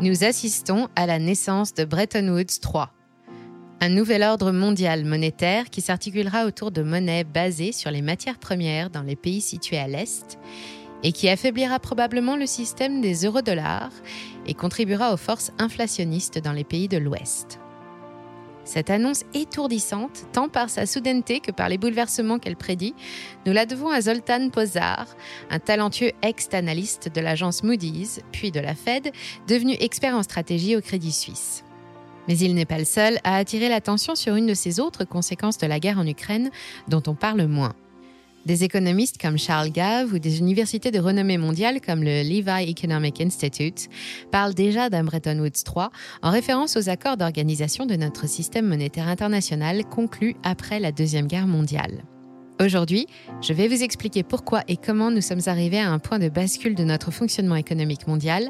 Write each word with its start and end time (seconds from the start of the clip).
Nous 0.00 0.22
assistons 0.22 0.88
à 0.94 1.06
la 1.06 1.18
naissance 1.18 1.74
de 1.74 1.84
Bretton 1.84 2.28
Woods 2.28 2.60
III, 2.64 2.84
un 3.80 3.88
nouvel 3.88 4.22
ordre 4.22 4.52
mondial 4.52 5.04
monétaire 5.04 5.70
qui 5.70 5.80
s'articulera 5.80 6.46
autour 6.46 6.70
de 6.70 6.82
monnaies 6.82 7.24
basées 7.24 7.72
sur 7.72 7.90
les 7.90 8.00
matières 8.00 8.38
premières 8.38 8.90
dans 8.90 9.02
les 9.02 9.16
pays 9.16 9.40
situés 9.40 9.78
à 9.78 9.88
l'Est 9.88 10.38
et 11.02 11.10
qui 11.10 11.28
affaiblira 11.28 11.80
probablement 11.80 12.36
le 12.36 12.46
système 12.46 13.00
des 13.00 13.24
eurodollars 13.24 13.90
et 14.46 14.54
contribuera 14.54 15.12
aux 15.12 15.16
forces 15.16 15.50
inflationnistes 15.58 16.38
dans 16.38 16.52
les 16.52 16.64
pays 16.64 16.86
de 16.86 16.98
l'Ouest. 16.98 17.58
Cette 18.68 18.90
annonce 18.90 19.24
étourdissante, 19.32 20.26
tant 20.34 20.50
par 20.50 20.68
sa 20.68 20.84
soudaineté 20.84 21.40
que 21.40 21.50
par 21.50 21.70
les 21.70 21.78
bouleversements 21.78 22.38
qu'elle 22.38 22.54
prédit, 22.54 22.94
nous 23.46 23.54
la 23.54 23.64
devons 23.64 23.88
à 23.88 24.02
Zoltan 24.02 24.50
Pozar, 24.50 25.06
un 25.48 25.58
talentueux 25.58 26.12
ex-analyste 26.20 27.10
de 27.10 27.22
l'agence 27.22 27.62
Moody's, 27.62 28.20
puis 28.30 28.50
de 28.50 28.60
la 28.60 28.74
Fed, 28.74 29.10
devenu 29.46 29.74
expert 29.80 30.14
en 30.14 30.22
stratégie 30.22 30.76
au 30.76 30.82
Crédit 30.82 31.12
Suisse. 31.12 31.64
Mais 32.28 32.36
il 32.36 32.54
n'est 32.54 32.66
pas 32.66 32.76
le 32.76 32.84
seul 32.84 33.20
à 33.24 33.36
attirer 33.36 33.70
l'attention 33.70 34.14
sur 34.14 34.34
une 34.34 34.46
de 34.46 34.52
ces 34.52 34.80
autres 34.80 35.06
conséquences 35.06 35.56
de 35.56 35.66
la 35.66 35.80
guerre 35.80 35.98
en 35.98 36.06
Ukraine 36.06 36.50
dont 36.88 37.02
on 37.06 37.14
parle 37.14 37.46
moins. 37.46 37.74
Des 38.48 38.64
économistes 38.64 39.20
comme 39.20 39.36
Charles 39.36 39.68
Gave 39.68 40.14
ou 40.14 40.18
des 40.18 40.38
universités 40.38 40.90
de 40.90 40.98
renommée 40.98 41.36
mondiale 41.36 41.82
comme 41.82 42.02
le 42.02 42.22
Levi 42.22 42.70
Economic 42.70 43.20
Institute 43.20 43.90
parlent 44.32 44.54
déjà 44.54 44.88
d'un 44.88 45.04
Bretton 45.04 45.38
Woods 45.40 45.64
3 45.66 45.90
en 46.22 46.30
référence 46.30 46.74
aux 46.78 46.88
accords 46.88 47.18
d'organisation 47.18 47.84
de 47.84 47.94
notre 47.94 48.26
système 48.26 48.66
monétaire 48.66 49.06
international 49.06 49.84
conclus 49.84 50.34
après 50.44 50.80
la 50.80 50.92
Deuxième 50.92 51.26
Guerre 51.26 51.46
mondiale. 51.46 52.04
Aujourd'hui, 52.58 53.06
je 53.42 53.52
vais 53.52 53.68
vous 53.68 53.82
expliquer 53.82 54.22
pourquoi 54.22 54.62
et 54.66 54.78
comment 54.78 55.10
nous 55.10 55.20
sommes 55.20 55.42
arrivés 55.44 55.80
à 55.80 55.90
un 55.90 55.98
point 55.98 56.18
de 56.18 56.30
bascule 56.30 56.74
de 56.74 56.84
notre 56.84 57.10
fonctionnement 57.10 57.56
économique 57.56 58.06
mondial, 58.06 58.48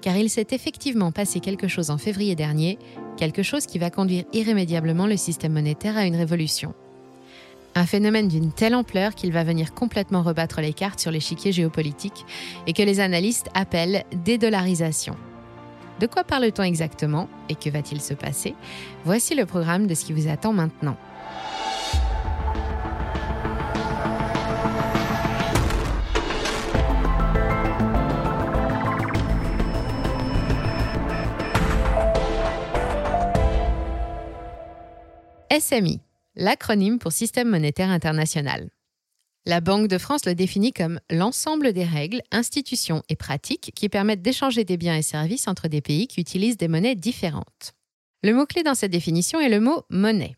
car 0.00 0.16
il 0.16 0.30
s'est 0.30 0.46
effectivement 0.52 1.10
passé 1.10 1.40
quelque 1.40 1.66
chose 1.66 1.90
en 1.90 1.98
février 1.98 2.36
dernier, 2.36 2.78
quelque 3.16 3.42
chose 3.42 3.66
qui 3.66 3.80
va 3.80 3.90
conduire 3.90 4.26
irrémédiablement 4.32 5.08
le 5.08 5.16
système 5.16 5.54
monétaire 5.54 5.96
à 5.96 6.06
une 6.06 6.14
révolution. 6.14 6.72
Un 7.74 7.86
phénomène 7.86 8.28
d'une 8.28 8.52
telle 8.52 8.74
ampleur 8.74 9.14
qu'il 9.14 9.32
va 9.32 9.44
venir 9.44 9.72
complètement 9.72 10.22
rebattre 10.22 10.60
les 10.60 10.72
cartes 10.72 11.00
sur 11.00 11.10
l'échiquier 11.10 11.52
géopolitique 11.52 12.26
et 12.66 12.72
que 12.72 12.82
les 12.82 13.00
analystes 13.00 13.48
appellent 13.54 14.04
dédollarisation. 14.12 15.16
De 16.00 16.06
quoi 16.06 16.24
parle-t-on 16.24 16.62
exactement 16.62 17.28
et 17.48 17.54
que 17.54 17.70
va-t-il 17.70 18.00
se 18.00 18.14
passer? 18.14 18.54
Voici 19.04 19.34
le 19.34 19.46
programme 19.46 19.86
de 19.86 19.94
ce 19.94 20.04
qui 20.04 20.12
vous 20.12 20.28
attend 20.28 20.52
maintenant. 20.52 20.96
SMI 35.50 36.00
l'acronyme 36.40 36.98
pour 36.98 37.12
Système 37.12 37.50
monétaire 37.50 37.90
international. 37.90 38.70
La 39.46 39.60
Banque 39.60 39.88
de 39.88 39.98
France 39.98 40.26
le 40.26 40.34
définit 40.34 40.72
comme 40.72 40.98
l'ensemble 41.10 41.72
des 41.72 41.84
règles, 41.84 42.22
institutions 42.30 43.02
et 43.08 43.16
pratiques 43.16 43.72
qui 43.74 43.88
permettent 43.88 44.22
d'échanger 44.22 44.64
des 44.64 44.76
biens 44.76 44.96
et 44.96 45.02
services 45.02 45.48
entre 45.48 45.68
des 45.68 45.80
pays 45.80 46.08
qui 46.08 46.20
utilisent 46.20 46.56
des 46.56 46.68
monnaies 46.68 46.94
différentes. 46.94 47.72
Le 48.22 48.34
mot-clé 48.34 48.62
dans 48.62 48.74
cette 48.74 48.90
définition 48.90 49.38
est 49.40 49.48
le 49.48 49.60
mot 49.60 49.82
monnaie. 49.90 50.36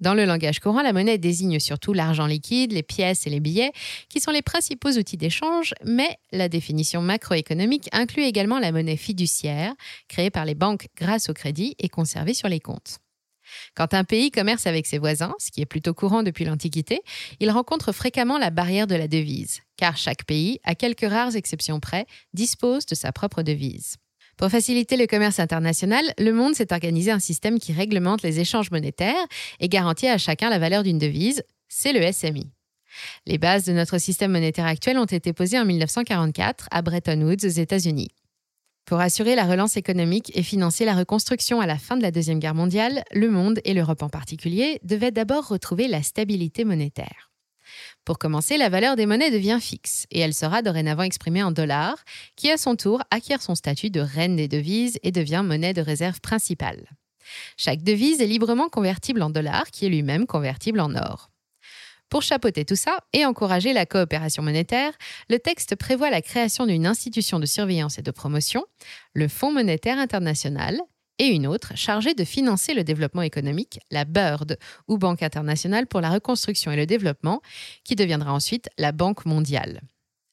Dans 0.00 0.14
le 0.14 0.24
langage 0.24 0.58
courant, 0.58 0.82
la 0.82 0.92
monnaie 0.92 1.18
désigne 1.18 1.60
surtout 1.60 1.92
l'argent 1.92 2.26
liquide, 2.26 2.72
les 2.72 2.82
pièces 2.82 3.26
et 3.26 3.30
les 3.30 3.38
billets, 3.38 3.70
qui 4.08 4.20
sont 4.20 4.32
les 4.32 4.42
principaux 4.42 4.90
outils 4.90 5.16
d'échange, 5.16 5.74
mais 5.84 6.18
la 6.32 6.48
définition 6.48 7.02
macroéconomique 7.02 7.88
inclut 7.92 8.24
également 8.24 8.58
la 8.58 8.72
monnaie 8.72 8.96
fiduciaire, 8.96 9.74
créée 10.08 10.30
par 10.30 10.44
les 10.44 10.56
banques 10.56 10.88
grâce 10.96 11.28
au 11.28 11.32
crédit 11.32 11.76
et 11.78 11.88
conservée 11.88 12.34
sur 12.34 12.48
les 12.48 12.60
comptes. 12.60 12.98
Quand 13.74 13.94
un 13.94 14.04
pays 14.04 14.30
commerce 14.30 14.66
avec 14.66 14.86
ses 14.86 14.98
voisins, 14.98 15.34
ce 15.38 15.50
qui 15.50 15.60
est 15.60 15.66
plutôt 15.66 15.94
courant 15.94 16.22
depuis 16.22 16.44
l'Antiquité, 16.44 17.00
il 17.40 17.50
rencontre 17.50 17.92
fréquemment 17.92 18.38
la 18.38 18.50
barrière 18.50 18.86
de 18.86 18.94
la 18.94 19.08
devise, 19.08 19.60
car 19.76 19.96
chaque 19.96 20.24
pays, 20.24 20.60
à 20.64 20.74
quelques 20.74 21.08
rares 21.08 21.36
exceptions 21.36 21.80
près, 21.80 22.06
dispose 22.34 22.86
de 22.86 22.94
sa 22.94 23.12
propre 23.12 23.42
devise. 23.42 23.96
Pour 24.36 24.50
faciliter 24.50 24.96
le 24.96 25.06
commerce 25.06 25.40
international, 25.40 26.04
le 26.18 26.32
monde 26.32 26.54
s'est 26.54 26.72
organisé 26.72 27.10
un 27.10 27.18
système 27.18 27.58
qui 27.58 27.72
réglemente 27.72 28.22
les 28.22 28.40
échanges 28.40 28.70
monétaires 28.70 29.26
et 29.60 29.68
garantit 29.68 30.08
à 30.08 30.18
chacun 30.18 30.50
la 30.50 30.58
valeur 30.58 30.82
d'une 30.82 30.98
devise, 30.98 31.44
c'est 31.68 31.92
le 31.92 32.10
SMI. 32.10 32.50
Les 33.26 33.38
bases 33.38 33.64
de 33.64 33.72
notre 33.72 33.98
système 33.98 34.32
monétaire 34.32 34.66
actuel 34.66 34.98
ont 34.98 35.04
été 35.04 35.32
posées 35.32 35.58
en 35.58 35.64
1944 35.64 36.68
à 36.70 36.82
Bretton 36.82 37.20
Woods 37.22 37.44
aux 37.44 37.48
États-Unis. 37.48 38.10
Pour 38.84 39.00
assurer 39.00 39.36
la 39.36 39.44
relance 39.44 39.76
économique 39.76 40.32
et 40.34 40.42
financer 40.42 40.84
la 40.84 40.94
reconstruction 40.94 41.60
à 41.60 41.66
la 41.66 41.78
fin 41.78 41.96
de 41.96 42.02
la 42.02 42.10
Deuxième 42.10 42.40
Guerre 42.40 42.54
mondiale, 42.54 43.04
le 43.12 43.30
monde, 43.30 43.60
et 43.64 43.74
l'Europe 43.74 44.02
en 44.02 44.08
particulier, 44.08 44.80
devaient 44.82 45.12
d'abord 45.12 45.48
retrouver 45.48 45.86
la 45.86 46.02
stabilité 46.02 46.64
monétaire. 46.64 47.30
Pour 48.04 48.18
commencer, 48.18 48.56
la 48.56 48.68
valeur 48.68 48.96
des 48.96 49.06
monnaies 49.06 49.30
devient 49.30 49.58
fixe 49.60 50.06
et 50.10 50.18
elle 50.20 50.34
sera 50.34 50.62
dorénavant 50.62 51.04
exprimée 51.04 51.42
en 51.42 51.52
dollars, 51.52 52.04
qui 52.36 52.50
à 52.50 52.58
son 52.58 52.74
tour 52.74 53.02
acquiert 53.10 53.40
son 53.40 53.54
statut 53.54 53.90
de 53.90 54.00
reine 54.00 54.36
des 54.36 54.48
devises 54.48 54.98
et 55.02 55.12
devient 55.12 55.42
monnaie 55.44 55.74
de 55.74 55.80
réserve 55.80 56.20
principale. 56.20 56.84
Chaque 57.56 57.82
devise 57.82 58.20
est 58.20 58.26
librement 58.26 58.68
convertible 58.68 59.22
en 59.22 59.30
dollars, 59.30 59.70
qui 59.70 59.86
est 59.86 59.90
lui-même 59.90 60.26
convertible 60.26 60.80
en 60.80 60.94
or. 60.96 61.31
Pour 62.12 62.20
chapeauter 62.20 62.66
tout 62.66 62.76
ça 62.76 62.98
et 63.14 63.24
encourager 63.24 63.72
la 63.72 63.86
coopération 63.86 64.42
monétaire, 64.42 64.92
le 65.30 65.38
texte 65.38 65.76
prévoit 65.76 66.10
la 66.10 66.20
création 66.20 66.66
d'une 66.66 66.86
institution 66.86 67.40
de 67.40 67.46
surveillance 67.46 67.98
et 67.98 68.02
de 68.02 68.10
promotion, 68.10 68.66
le 69.14 69.28
Fonds 69.28 69.50
monétaire 69.50 69.98
international, 69.98 70.78
et 71.18 71.28
une 71.28 71.46
autre 71.46 71.74
chargée 71.74 72.12
de 72.12 72.24
financer 72.24 72.74
le 72.74 72.84
développement 72.84 73.22
économique, 73.22 73.80
la 73.90 74.04
BIRD, 74.04 74.58
ou 74.88 74.98
Banque 74.98 75.22
internationale 75.22 75.86
pour 75.86 76.02
la 76.02 76.10
reconstruction 76.10 76.70
et 76.70 76.76
le 76.76 76.84
développement, 76.84 77.40
qui 77.82 77.96
deviendra 77.96 78.34
ensuite 78.34 78.68
la 78.76 78.92
Banque 78.92 79.24
mondiale. 79.24 79.80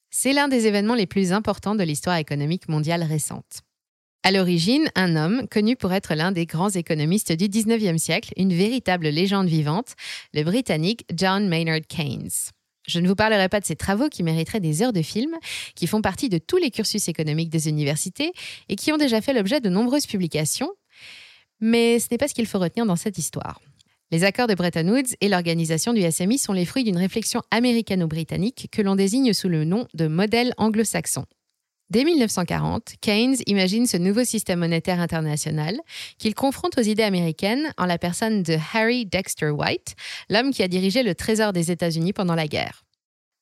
C'est 0.09 0.33
l'un 0.33 0.49
des 0.49 0.67
événements 0.67 0.95
les 0.95 1.07
plus 1.07 1.31
importants 1.31 1.75
de 1.75 1.83
l'histoire 1.85 2.17
économique 2.17 2.67
mondiale 2.67 3.03
récente. 3.03 3.61
À 4.23 4.31
l'origine, 4.31 4.89
un 4.95 5.15
homme 5.15 5.47
connu 5.47 5.77
pour 5.77 5.93
être 5.93 6.13
l'un 6.13 6.33
des 6.33 6.45
grands 6.45 6.69
économistes 6.69 7.31
du 7.31 7.45
19e 7.45 7.97
siècle, 7.97 8.33
une 8.35 8.53
véritable 8.53 9.07
légende 9.07 9.47
vivante, 9.47 9.95
le 10.33 10.43
Britannique 10.43 11.05
John 11.15 11.47
Maynard 11.47 11.87
Keynes. 11.87 12.29
Je 12.85 12.99
ne 12.99 13.07
vous 13.07 13.15
parlerai 13.15 13.47
pas 13.47 13.61
de 13.61 13.65
ses 13.65 13.77
travaux 13.77 14.09
qui 14.09 14.23
mériteraient 14.23 14.59
des 14.59 14.81
heures 14.81 14.91
de 14.91 15.01
film, 15.01 15.37
qui 15.73 15.87
font 15.87 16.01
partie 16.01 16.27
de 16.27 16.37
tous 16.37 16.57
les 16.57 16.69
cursus 16.69 17.07
économiques 17.07 17.49
des 17.49 17.69
universités 17.69 18.33
et 18.67 18.75
qui 18.75 18.91
ont 18.91 18.97
déjà 18.97 19.21
fait 19.21 19.33
l'objet 19.33 19.61
de 19.61 19.69
nombreuses 19.69 20.05
publications, 20.05 20.71
mais 21.61 21.99
ce 21.99 22.07
n'est 22.11 22.17
pas 22.17 22.27
ce 22.27 22.33
qu'il 22.33 22.47
faut 22.47 22.59
retenir 22.59 22.85
dans 22.85 22.97
cette 22.97 23.17
histoire. 23.17 23.61
Les 24.11 24.25
accords 24.25 24.47
de 24.47 24.55
Bretton 24.55 24.87
Woods 24.89 25.15
et 25.21 25.29
l'organisation 25.29 25.93
du 25.93 26.01
SMI 26.01 26.39
sont 26.39 26.53
les 26.53 26.65
fruits 26.65 26.83
d'une 26.83 26.97
réflexion 26.97 27.41
américano-britannique 27.51 28.67
que 28.71 28.81
l'on 28.81 28.95
désigne 28.95 29.33
sous 29.33 29.49
le 29.49 29.63
nom 29.63 29.87
de 29.93 30.07
modèle 30.07 30.53
anglo-saxon. 30.57 31.25
Dès 31.89 32.03
1940, 32.03 32.97
Keynes 33.01 33.37
imagine 33.47 33.87
ce 33.87 33.97
nouveau 33.97 34.23
système 34.23 34.59
monétaire 34.59 34.99
international 34.99 35.79
qu'il 36.19 36.35
confronte 36.35 36.77
aux 36.77 36.83
idées 36.83 37.01
américaines 37.01 37.73
en 37.79 37.87
la 37.87 37.97
personne 37.97 38.43
de 38.43 38.57
Harry 38.75 39.07
Dexter 39.07 39.49
White, 39.49 39.95
l'homme 40.29 40.51
qui 40.51 40.61
a 40.61 40.67
dirigé 40.67 41.01
le 41.01 41.15
Trésor 41.15 41.51
des 41.51 41.71
États-Unis 41.71 42.13
pendant 42.13 42.35
la 42.35 42.47
guerre. 42.47 42.83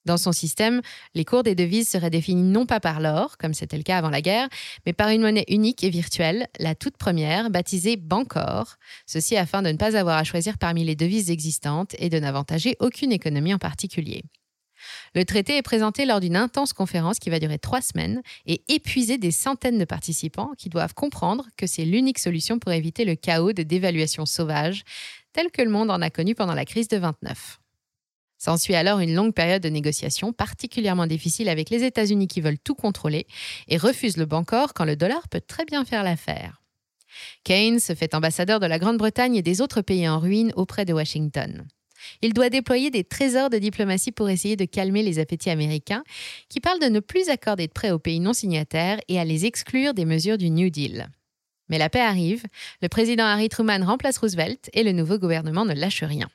Dans 0.06 0.16
son 0.16 0.31
système, 0.31 0.80
les 1.13 1.25
cours 1.25 1.44
des 1.44 1.56
devises 1.56 1.90
seraient 1.90 2.09
définis 2.09 2.50
non 2.50 2.66
pas 2.66 2.80
par 2.80 3.02
l'or, 3.02 3.38
comme 3.38 3.53
c'était 3.53 3.75
le 3.75 3.84
cas 3.84 3.97
avant 3.97 4.09
la 4.09 4.22
guerre, 4.22 4.47
mais 4.85 4.94
par 4.94 5.09
une 5.09 5.24
monnaie 5.24 5.44
unique 5.50 5.84
et 5.84 5.90
virtuelle, 5.90 6.47
la 6.58 6.74
toute 6.74 6.96
première, 6.96 7.50
baptisée 7.50 7.97
Bancor, 7.97 8.78
ceci 9.06 9.35
afin 9.35 9.62
de 9.62 9.69
ne 9.69 9.78
pas 9.78 9.97
avoir 9.97 10.18
à 10.18 10.24
choisir 10.24 10.58
parmi 10.58 10.85
les 10.85 10.96
devises 10.96 11.31
existantes 11.31 11.96
et 12.00 12.08
de 12.08 12.18
n'avantager 12.18 12.78
aucune 12.79 13.12
économie 13.12 13.53
en 13.53 13.59
particulier. 13.59 14.24
Le 15.16 15.25
traité 15.25 15.58
est 15.58 15.62
présenté 15.62 16.06
lors 16.06 16.20
d'une 16.20 16.36
intense 16.36 16.74
conférence 16.74 17.20
qui 17.20 17.30
va 17.30 17.40
durer 17.40 17.59
trois 17.59 17.81
semaines 17.81 18.22
et 18.46 18.61
épuiser 18.67 19.17
des 19.17 19.32
centaines 19.32 19.78
de 19.78 19.85
participants 19.85 20.52
qui 20.58 20.70
doivent 20.70 20.94
comprendre 20.94 21.46
que 21.58 21.67
c'est 21.67 21.85
l'unique 21.85 22.20
solution 22.20 22.59
pour 22.59 22.72
éviter 22.72 23.06
le 23.06 23.16
chaos 23.16 23.53
de 23.53 23.64
dévaluation 23.64 24.26
sauvage 24.26 24.84
tel 25.34 25.52
que 25.52 25.61
le 25.61 25.70
monde 25.70 25.91
en 25.91 26.02
a 26.02 26.09
connu 26.09 26.35
pendant 26.35 26.56
la 26.56 26.66
crise 26.66 26.88
de 26.88 26.97
29. 26.97 27.59
S'ensuit 28.38 28.76
alors 28.76 29.00
une 29.00 29.16
longue 29.16 29.34
période 29.34 29.64
de 29.64 29.70
négociations 29.70 30.32
particulièrement 30.32 31.08
difficile 31.08 31.50
avec 31.50 31.70
les 31.70 31.84
États-Unis 31.84 32.28
qui 32.28 32.41
veulent 32.41 32.59
tout 32.59 32.76
contrôler 32.76 33.26
et 33.67 33.78
refusent 33.78 34.17
le 34.17 34.26
Bancor 34.26 34.73
quand 34.73 34.85
le 34.85 34.96
dollar 34.96 35.28
peut 35.28 35.41
très 35.41 35.66
bien 35.66 35.85
faire 35.85 36.03
l'affaire. 36.03 36.61
Keynes 37.44 37.79
se 37.79 37.96
fait 37.96 38.14
ambassadeur 38.14 38.59
de 38.59 38.67
la 38.67 38.78
Grande-Bretagne 38.78 39.35
et 39.35 39.41
des 39.41 39.61
autres 39.61 39.82
pays 39.82 40.08
en 40.08 40.20
ruine 40.20 40.53
auprès 40.56 40.85
de 40.85 40.94
Washington. 40.94 41.67
Il 42.22 42.34
doit 42.34 42.49
déployer 42.49 42.91
des 42.91 43.03
trésors 43.03 43.49
de 43.49 43.58
diplomatie 43.58 44.11
pour 44.11 44.29
essayer 44.29 44.55
de 44.55 44.66
calmer 44.66 45.03
les 45.03 45.20
appétits 45.20 45.49
américains, 45.49 46.03
qui 46.49 46.59
parlent 46.59 46.79
de 46.79 46.88
ne 46.88 46.99
plus 46.99 47.29
accorder 47.29 47.67
de 47.67 47.73
prêts 47.73 47.91
aux 47.91 47.99
pays 47.99 48.20
non 48.20 48.34
signataires 48.34 48.99
et 49.08 49.20
à 49.20 49.26
les 49.26 49.46
exclure 49.46 49.94
des 49.94 50.05
mesures 50.05 50.38
du 50.38 50.49
New 50.49 50.70
Deal. 50.70 51.09
Mais 51.70 51.78
la 51.78 51.90
paix 51.90 52.02
arrive, 52.02 52.44
le 52.82 52.88
président 52.88 53.26
Harry 53.26 53.49
Truman 53.49 53.84
remplace 53.85 54.17
Roosevelt 54.17 54.70
et 54.73 54.84
le 54.84 54.94
nouveau 54.94 55.17
gouvernement 55.17 55.66
ne 55.66 55.73
lâche 55.73 56.03
rien. 56.03 56.29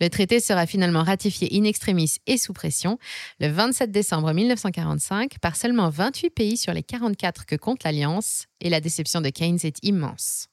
Le 0.00 0.08
traité 0.08 0.40
sera 0.40 0.66
finalement 0.66 1.02
ratifié 1.02 1.48
in 1.52 1.64
extremis 1.64 2.16
et 2.26 2.38
sous 2.38 2.54
pression 2.54 2.98
le 3.38 3.48
27 3.48 3.92
décembre 3.92 4.32
1945 4.32 5.38
par 5.40 5.56
seulement 5.56 5.90
28 5.90 6.30
pays 6.30 6.56
sur 6.56 6.72
les 6.72 6.82
44 6.82 7.44
que 7.44 7.56
compte 7.56 7.84
l'Alliance, 7.84 8.46
et 8.62 8.70
la 8.70 8.80
déception 8.80 9.20
de 9.20 9.28
Keynes 9.28 9.58
est 9.62 9.78
immense. 9.82 10.48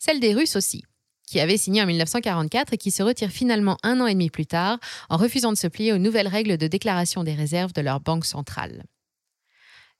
Celle 0.00 0.18
des 0.18 0.34
Russes 0.34 0.56
aussi, 0.56 0.82
qui 1.32 1.40
avaient 1.40 1.56
signé 1.56 1.80
en 1.80 1.86
1944 1.86 2.74
et 2.74 2.76
qui 2.76 2.90
se 2.90 3.02
retirent 3.02 3.30
finalement 3.30 3.78
un 3.82 4.02
an 4.02 4.06
et 4.06 4.12
demi 4.12 4.28
plus 4.28 4.44
tard 4.44 4.78
en 5.08 5.16
refusant 5.16 5.50
de 5.50 5.56
se 5.56 5.66
plier 5.66 5.94
aux 5.94 5.98
nouvelles 5.98 6.28
règles 6.28 6.58
de 6.58 6.66
déclaration 6.66 7.24
des 7.24 7.32
réserves 7.32 7.72
de 7.72 7.80
leur 7.80 8.00
banque 8.00 8.26
centrale. 8.26 8.84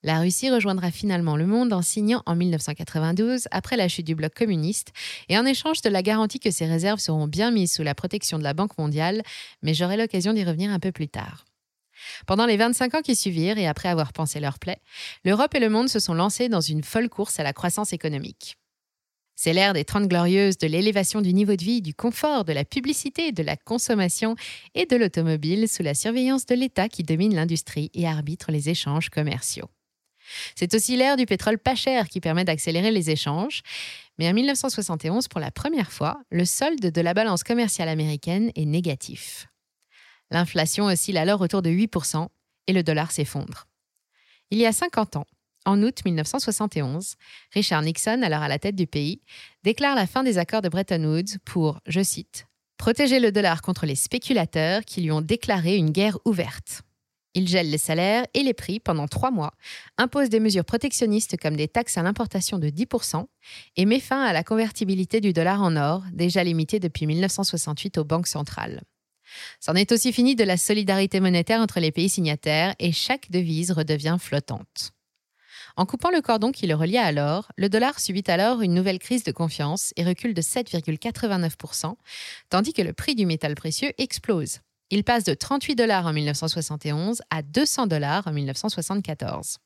La 0.02 0.20
Russie 0.20 0.50
rejoindra 0.50 0.90
finalement 0.90 1.36
le 1.36 1.46
monde 1.46 1.72
en 1.72 1.80
signant 1.80 2.22
en 2.26 2.36
1992, 2.36 3.48
après 3.50 3.78
la 3.78 3.88
chute 3.88 4.06
du 4.06 4.14
bloc 4.14 4.34
communiste, 4.34 4.92
et 5.30 5.38
en 5.38 5.46
échange 5.46 5.80
de 5.80 5.88
la 5.88 6.02
garantie 6.02 6.38
que 6.38 6.50
ses 6.50 6.66
réserves 6.66 7.00
seront 7.00 7.28
bien 7.28 7.50
mises 7.50 7.72
sous 7.72 7.82
la 7.82 7.94
protection 7.94 8.38
de 8.38 8.44
la 8.44 8.52
Banque 8.52 8.76
mondiale, 8.76 9.22
mais 9.62 9.72
j'aurai 9.72 9.96
l'occasion 9.96 10.34
d'y 10.34 10.44
revenir 10.44 10.70
un 10.70 10.80
peu 10.80 10.92
plus 10.92 11.08
tard. 11.08 11.46
Pendant 12.26 12.44
les 12.44 12.58
25 12.58 12.94
ans 12.94 13.00
qui 13.00 13.16
suivirent, 13.16 13.56
et 13.56 13.66
après 13.66 13.88
avoir 13.88 14.12
pensé 14.12 14.38
leur 14.38 14.58
plaie, 14.58 14.82
l'Europe 15.24 15.54
et 15.54 15.60
le 15.60 15.70
monde 15.70 15.88
se 15.88 15.98
sont 15.98 16.12
lancés 16.12 16.50
dans 16.50 16.60
une 16.60 16.84
folle 16.84 17.08
course 17.08 17.40
à 17.40 17.42
la 17.42 17.54
croissance 17.54 17.94
économique. 17.94 18.58
C'est 19.44 19.52
l'ère 19.52 19.72
des 19.72 19.84
Trente 19.84 20.06
Glorieuses, 20.06 20.56
de 20.56 20.68
l'élévation 20.68 21.20
du 21.20 21.34
niveau 21.34 21.56
de 21.56 21.64
vie, 21.64 21.82
du 21.82 21.94
confort, 21.94 22.44
de 22.44 22.52
la 22.52 22.64
publicité, 22.64 23.32
de 23.32 23.42
la 23.42 23.56
consommation 23.56 24.36
et 24.76 24.86
de 24.86 24.94
l'automobile 24.94 25.68
sous 25.68 25.82
la 25.82 25.94
surveillance 25.94 26.46
de 26.46 26.54
l'État 26.54 26.88
qui 26.88 27.02
domine 27.02 27.34
l'industrie 27.34 27.90
et 27.92 28.06
arbitre 28.06 28.52
les 28.52 28.68
échanges 28.68 29.10
commerciaux. 29.10 29.68
C'est 30.54 30.72
aussi 30.74 30.94
l'ère 30.94 31.16
du 31.16 31.26
pétrole 31.26 31.58
pas 31.58 31.74
cher 31.74 32.08
qui 32.08 32.20
permet 32.20 32.44
d'accélérer 32.44 32.92
les 32.92 33.10
échanges. 33.10 33.62
Mais 34.16 34.28
en 34.28 34.32
1971, 34.32 35.26
pour 35.26 35.40
la 35.40 35.50
première 35.50 35.90
fois, 35.90 36.22
le 36.30 36.44
solde 36.44 36.92
de 36.92 37.00
la 37.00 37.12
balance 37.12 37.42
commerciale 37.42 37.88
américaine 37.88 38.52
est 38.54 38.64
négatif. 38.64 39.48
L'inflation 40.30 40.84
oscille 40.84 41.18
alors 41.18 41.40
autour 41.40 41.62
de 41.62 41.70
8% 41.70 42.28
et 42.68 42.72
le 42.72 42.84
dollar 42.84 43.10
s'effondre. 43.10 43.66
Il 44.52 44.58
y 44.58 44.66
a 44.66 44.72
50 44.72 45.16
ans, 45.16 45.26
en 45.64 45.82
août 45.82 46.00
1971, 46.04 47.14
Richard 47.52 47.82
Nixon, 47.82 48.22
alors 48.22 48.42
à 48.42 48.48
la 48.48 48.58
tête 48.58 48.76
du 48.76 48.86
pays, 48.86 49.22
déclare 49.62 49.94
la 49.94 50.06
fin 50.06 50.22
des 50.22 50.38
accords 50.38 50.62
de 50.62 50.68
Bretton 50.68 51.04
Woods 51.04 51.38
pour, 51.44 51.80
je 51.86 52.02
cite, 52.02 52.46
protéger 52.76 53.20
le 53.20 53.32
dollar 53.32 53.62
contre 53.62 53.86
les 53.86 53.94
spéculateurs 53.94 54.84
qui 54.84 55.02
lui 55.02 55.12
ont 55.12 55.20
déclaré 55.20 55.76
une 55.76 55.90
guerre 55.90 56.18
ouverte. 56.24 56.82
Il 57.34 57.48
gèle 57.48 57.70
les 57.70 57.78
salaires 57.78 58.26
et 58.34 58.42
les 58.42 58.52
prix 58.52 58.78
pendant 58.78 59.08
trois 59.08 59.30
mois, 59.30 59.54
impose 59.96 60.28
des 60.28 60.40
mesures 60.40 60.64
protectionnistes 60.64 61.36
comme 61.40 61.56
des 61.56 61.68
taxes 61.68 61.96
à 61.96 62.02
l'importation 62.02 62.58
de 62.58 62.68
10% 62.68 63.24
et 63.76 63.86
met 63.86 64.00
fin 64.00 64.22
à 64.22 64.32
la 64.32 64.44
convertibilité 64.44 65.20
du 65.20 65.32
dollar 65.32 65.62
en 65.62 65.76
or, 65.76 66.02
déjà 66.12 66.44
limitée 66.44 66.78
depuis 66.78 67.06
1968 67.06 67.98
aux 67.98 68.04
banques 68.04 68.26
centrales. 68.26 68.82
C'en 69.60 69.74
est 69.74 69.92
aussi 69.92 70.12
fini 70.12 70.34
de 70.36 70.44
la 70.44 70.58
solidarité 70.58 71.20
monétaire 71.20 71.60
entre 71.60 71.80
les 71.80 71.90
pays 71.90 72.10
signataires 72.10 72.74
et 72.78 72.92
chaque 72.92 73.30
devise 73.30 73.70
redevient 73.70 74.18
flottante. 74.20 74.92
En 75.76 75.86
coupant 75.86 76.10
le 76.10 76.20
cordon 76.20 76.52
qui 76.52 76.66
le 76.66 76.74
reliait 76.74 76.98
à 76.98 77.12
l'or, 77.12 77.50
le 77.56 77.68
dollar 77.68 77.98
subit 77.98 78.24
alors 78.26 78.60
une 78.60 78.74
nouvelle 78.74 78.98
crise 78.98 79.24
de 79.24 79.32
confiance 79.32 79.92
et 79.96 80.04
recule 80.04 80.34
de 80.34 80.42
7,89%, 80.42 81.94
tandis 82.50 82.72
que 82.72 82.82
le 82.82 82.92
prix 82.92 83.14
du 83.14 83.24
métal 83.24 83.54
précieux 83.54 83.92
explose. 83.98 84.58
Il 84.90 85.04
passe 85.04 85.24
de 85.24 85.32
38 85.32 85.74
dollars 85.74 86.06
en 86.06 86.12
1971 86.12 87.22
à 87.30 87.40
200 87.40 87.86
dollars 87.86 88.26
en 88.26 88.32
1974. 88.32 89.56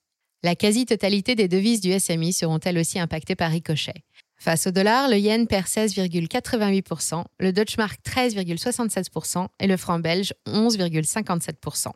La 0.44 0.54
quasi-totalité 0.54 1.34
des 1.34 1.48
devises 1.48 1.80
du 1.80 1.98
SMI 1.98 2.32
seront 2.32 2.60
elles 2.60 2.78
aussi 2.78 3.00
impactées 3.00 3.34
par 3.34 3.50
ricochet? 3.50 4.04
Face 4.38 4.66
au 4.66 4.70
dollar, 4.70 5.08
le 5.08 5.18
yen 5.18 5.46
perd 5.46 5.66
16,88%, 5.66 7.24
le 7.40 7.52
Deutschmark 7.52 7.98
13,76% 8.06 9.48
et 9.58 9.66
le 9.66 9.76
franc 9.76 9.98
belge 9.98 10.34
11,57%. 10.46 11.88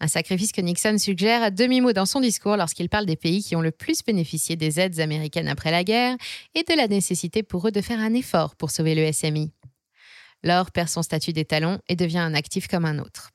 Un 0.00 0.08
sacrifice 0.08 0.52
que 0.52 0.60
Nixon 0.60 0.98
suggère 0.98 1.42
à 1.42 1.50
demi-mot 1.50 1.92
dans 1.92 2.06
son 2.06 2.20
discours 2.20 2.56
lorsqu'il 2.56 2.88
parle 2.88 3.06
des 3.06 3.16
pays 3.16 3.42
qui 3.42 3.56
ont 3.56 3.60
le 3.60 3.70
plus 3.70 4.02
bénéficié 4.02 4.56
des 4.56 4.80
aides 4.80 5.00
américaines 5.00 5.48
après 5.48 5.70
la 5.70 5.84
guerre 5.84 6.16
et 6.54 6.62
de 6.62 6.74
la 6.74 6.88
nécessité 6.88 7.42
pour 7.42 7.68
eux 7.68 7.72
de 7.72 7.80
faire 7.80 8.00
un 8.00 8.14
effort 8.14 8.56
pour 8.56 8.70
sauver 8.70 8.94
le 8.94 9.12
SMI 9.12 9.52
l'or 10.42 10.70
perd 10.70 10.88
son 10.88 11.02
statut 11.02 11.32
d'étalon 11.32 11.78
et 11.88 11.96
devient 11.96 12.18
un 12.18 12.34
actif 12.34 12.68
comme 12.68 12.84
un 12.84 12.98
autre. 12.98 13.30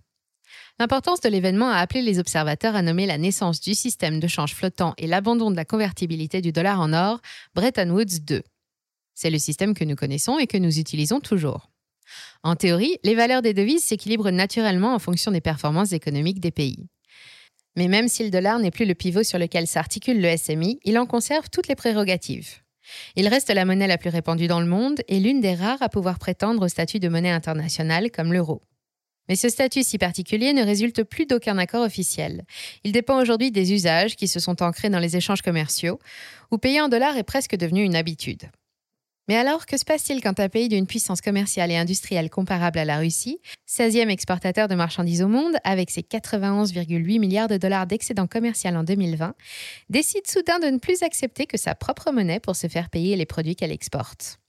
L'importance 0.80 1.22
de 1.22 1.30
l'événement 1.30 1.70
a 1.70 1.78
appelé 1.78 2.02
les 2.02 2.20
observateurs 2.20 2.76
à 2.76 2.82
nommer 2.82 3.06
la 3.06 3.18
naissance 3.18 3.62
du 3.62 3.74
système 3.74 4.20
de 4.20 4.28
change 4.28 4.54
flottant 4.54 4.94
et 4.98 5.08
l'abandon 5.08 5.50
de 5.50 5.56
la 5.56 5.66
convertibilité 5.66 6.42
du 6.42 6.52
dollar 6.52 6.80
en 6.80 6.92
or 6.92 7.22
Bretton 7.54 7.90
Woods 7.92 8.20
2. 8.22 8.42
C'est 9.14 9.30
le 9.30 9.40
système 9.40 9.74
que 9.74 9.86
nous 9.86 9.96
connaissons 9.96 10.38
et 10.38 10.48
que 10.48 10.58
nous 10.58 10.78
utilisons 10.78 11.22
toujours. 11.22 11.70
En 12.46 12.56
théorie, 12.56 13.00
les 13.04 13.16
valeurs 13.16 13.42
des 13.42 13.56
devises 13.56 13.84
s'équilibrent 13.84 14.30
naturellement 14.30 14.94
en 14.94 15.00
fonction 15.00 15.32
des 15.32 15.42
performances 15.42 15.94
économiques 15.94 16.40
des 16.40 16.52
pays. 16.52 16.88
Mais 17.76 17.88
même 17.88 18.08
si 18.08 18.24
le 18.24 18.30
dollar 18.30 18.60
n'est 18.60 18.70
plus 18.70 18.86
le 18.86 18.94
pivot 18.94 19.24
sur 19.24 19.40
lequel 19.40 19.66
s'articule 19.66 20.22
le 20.22 20.38
SMI, 20.38 20.80
il 20.84 21.00
en 21.00 21.08
conserve 21.08 21.50
toutes 21.50 21.68
les 21.68 21.74
prérogatives. 21.74 22.62
Il 23.16 23.28
reste 23.28 23.50
la 23.50 23.66
monnaie 23.66 23.88
la 23.88 23.98
plus 23.98 24.12
répandue 24.12 24.46
dans 24.46 24.60
le 24.60 24.68
monde 24.68 25.02
et 25.08 25.20
l'une 25.20 25.42
des 25.42 25.56
rares 25.56 25.82
à 25.82 25.90
pouvoir 25.90 26.20
prétendre 26.20 26.64
au 26.64 26.68
statut 26.68 27.00
de 27.00 27.10
monnaie 27.10 27.32
internationale 27.32 28.12
comme 28.12 28.32
l'euro. 28.32 28.62
Mais 29.28 29.36
ce 29.36 29.50
statut 29.50 29.82
si 29.82 29.98
particulier 29.98 30.54
ne 30.54 30.64
résulte 30.64 31.02
plus 31.02 31.26
d'aucun 31.26 31.58
accord 31.58 31.84
officiel. 31.84 32.46
Il 32.84 32.92
dépend 32.92 33.20
aujourd'hui 33.20 33.50
des 33.50 33.74
usages 33.74 34.16
qui 34.16 34.28
se 34.28 34.40
sont 34.40 34.62
ancrés 34.62 34.92
dans 34.92 35.00
les 35.00 35.18
échanges 35.18 35.42
commerciaux, 35.42 35.98
où 36.52 36.60
payer 36.60 36.80
en 36.80 36.90
dollars 36.90 37.18
est 37.18 37.24
presque 37.24 37.56
devenu 37.56 37.82
une 37.82 37.96
habitude. 37.96 38.52
Mais 39.28 39.36
alors, 39.36 39.66
que 39.66 39.78
se 39.78 39.86
passe-t-il 39.86 40.22
quand 40.22 40.40
un 40.40 40.50
pays 40.50 40.70
d'une 40.70 40.86
puissance 40.86 41.22
commerciale 41.22 41.72
et 41.72 41.78
industrielle 41.78 42.30
comparable 42.30 42.78
à 42.78 42.86
la 42.86 43.00
Russie, 43.00 43.40
16e 43.68 44.10
exportateur 44.10 44.68
de 44.68 44.76
marchandises 44.76 45.24
au 45.24 45.28
monde, 45.28 45.56
avec 45.64 45.90
ses 45.90 46.02
91,8 46.02 47.20
milliards 47.20 47.48
de 47.48 47.58
dollars 47.58 47.88
d'excédent 47.88 48.28
commercial 48.28 48.78
en 48.78 48.84
2020, 48.84 49.34
décide 49.90 50.28
soudain 50.28 50.60
de 50.60 50.68
ne 50.68 50.78
plus 50.78 51.02
accepter 51.02 51.48
que 51.48 51.58
sa 51.58 51.74
propre 51.74 52.12
monnaie 52.12 52.40
pour 52.40 52.56
se 52.56 52.68
faire 52.68 52.90
payer 52.90 53.16
les 53.16 53.26
produits 53.26 53.56
qu'elle 53.56 53.72
exporte? 53.72 54.40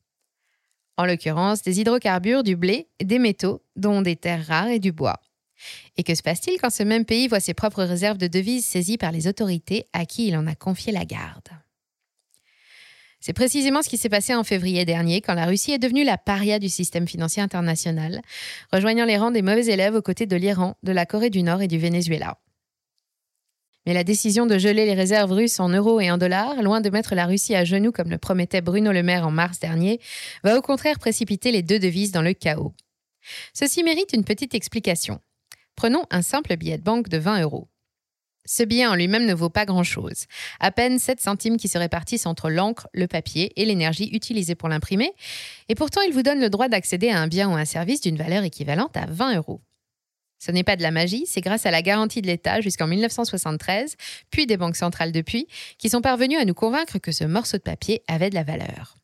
En 0.98 1.06
l'occurrence, 1.06 1.62
des 1.62 1.80
hydrocarbures, 1.80 2.42
du 2.42 2.56
blé, 2.56 2.88
des 3.02 3.18
métaux, 3.18 3.62
dont 3.76 4.02
des 4.02 4.16
terres 4.16 4.46
rares 4.46 4.68
et 4.68 4.78
du 4.78 4.92
bois. 4.92 5.20
Et 5.96 6.02
que 6.02 6.14
se 6.14 6.22
passe-t-il 6.22 6.60
quand 6.60 6.70
ce 6.70 6.82
même 6.82 7.04
pays 7.04 7.28
voit 7.28 7.40
ses 7.40 7.54
propres 7.54 7.84
réserves 7.84 8.18
de 8.18 8.26
devises 8.26 8.66
saisies 8.66 8.98
par 8.98 9.12
les 9.12 9.26
autorités 9.26 9.86
à 9.92 10.04
qui 10.04 10.28
il 10.28 10.36
en 10.36 10.46
a 10.46 10.54
confié 10.54 10.92
la 10.92 11.04
garde? 11.04 11.48
C'est 13.26 13.32
précisément 13.32 13.82
ce 13.82 13.88
qui 13.88 13.98
s'est 13.98 14.08
passé 14.08 14.36
en 14.36 14.44
février 14.44 14.84
dernier 14.84 15.20
quand 15.20 15.34
la 15.34 15.46
Russie 15.46 15.72
est 15.72 15.80
devenue 15.80 16.04
la 16.04 16.16
paria 16.16 16.60
du 16.60 16.68
système 16.68 17.08
financier 17.08 17.42
international, 17.42 18.22
rejoignant 18.72 19.04
les 19.04 19.16
rangs 19.16 19.32
des 19.32 19.42
mauvais 19.42 19.66
élèves 19.66 19.96
aux 19.96 20.00
côtés 20.00 20.26
de 20.26 20.36
l'Iran, 20.36 20.76
de 20.84 20.92
la 20.92 21.06
Corée 21.06 21.28
du 21.28 21.42
Nord 21.42 21.60
et 21.60 21.66
du 21.66 21.76
Venezuela. 21.76 22.38
Mais 23.84 23.94
la 23.94 24.04
décision 24.04 24.46
de 24.46 24.58
geler 24.58 24.86
les 24.86 24.94
réserves 24.94 25.32
russes 25.32 25.58
en 25.58 25.70
euros 25.70 26.00
et 26.00 26.08
en 26.08 26.18
dollars, 26.18 26.62
loin 26.62 26.80
de 26.80 26.88
mettre 26.88 27.16
la 27.16 27.26
Russie 27.26 27.56
à 27.56 27.64
genoux 27.64 27.90
comme 27.90 28.10
le 28.10 28.18
promettait 28.18 28.60
Bruno 28.60 28.92
Le 28.92 29.02
Maire 29.02 29.26
en 29.26 29.32
mars 29.32 29.58
dernier, 29.58 29.98
va 30.44 30.56
au 30.56 30.62
contraire 30.62 31.00
précipiter 31.00 31.50
les 31.50 31.64
deux 31.64 31.80
devises 31.80 32.12
dans 32.12 32.22
le 32.22 32.32
chaos. 32.32 32.74
Ceci 33.54 33.82
mérite 33.82 34.12
une 34.12 34.22
petite 34.22 34.54
explication. 34.54 35.18
Prenons 35.74 36.04
un 36.12 36.22
simple 36.22 36.56
billet 36.56 36.78
de 36.78 36.84
banque 36.84 37.08
de 37.08 37.18
20 37.18 37.42
euros. 37.42 37.66
Ce 38.46 38.62
billet 38.62 38.86
en 38.86 38.94
lui-même 38.94 39.26
ne 39.26 39.34
vaut 39.34 39.50
pas 39.50 39.66
grand-chose. 39.66 40.24
À 40.60 40.70
peine 40.70 40.98
7 40.98 41.20
centimes 41.20 41.56
qui 41.56 41.68
se 41.68 41.76
répartissent 41.76 42.26
entre 42.26 42.48
l'encre, 42.48 42.88
le 42.94 43.06
papier 43.06 43.52
et 43.60 43.64
l'énergie 43.64 44.08
utilisée 44.12 44.54
pour 44.54 44.68
l'imprimer. 44.68 45.12
Et 45.68 45.74
pourtant, 45.74 46.00
il 46.00 46.12
vous 46.12 46.22
donne 46.22 46.40
le 46.40 46.50
droit 46.50 46.68
d'accéder 46.68 47.10
à 47.10 47.20
un 47.20 47.26
bien 47.26 47.50
ou 47.50 47.54
un 47.54 47.64
service 47.64 48.00
d'une 48.00 48.16
valeur 48.16 48.44
équivalente 48.44 48.96
à 48.96 49.06
20 49.06 49.36
euros. 49.36 49.60
Ce 50.38 50.52
n'est 50.52 50.64
pas 50.64 50.76
de 50.76 50.82
la 50.82 50.90
magie, 50.90 51.24
c'est 51.26 51.40
grâce 51.40 51.66
à 51.66 51.70
la 51.70 51.82
garantie 51.82 52.22
de 52.22 52.26
l'État 52.26 52.60
jusqu'en 52.60 52.86
1973, 52.86 53.96
puis 54.30 54.46
des 54.46 54.56
banques 54.56 54.76
centrales 54.76 55.12
depuis, 55.12 55.46
qui 55.78 55.88
sont 55.88 56.02
parvenues 56.02 56.36
à 56.36 56.44
nous 56.44 56.54
convaincre 56.54 56.98
que 56.98 57.12
ce 57.12 57.24
morceau 57.24 57.56
de 57.56 57.62
papier 57.62 58.02
avait 58.06 58.30
de 58.30 58.34
la 58.34 58.44
valeur. 58.44 58.96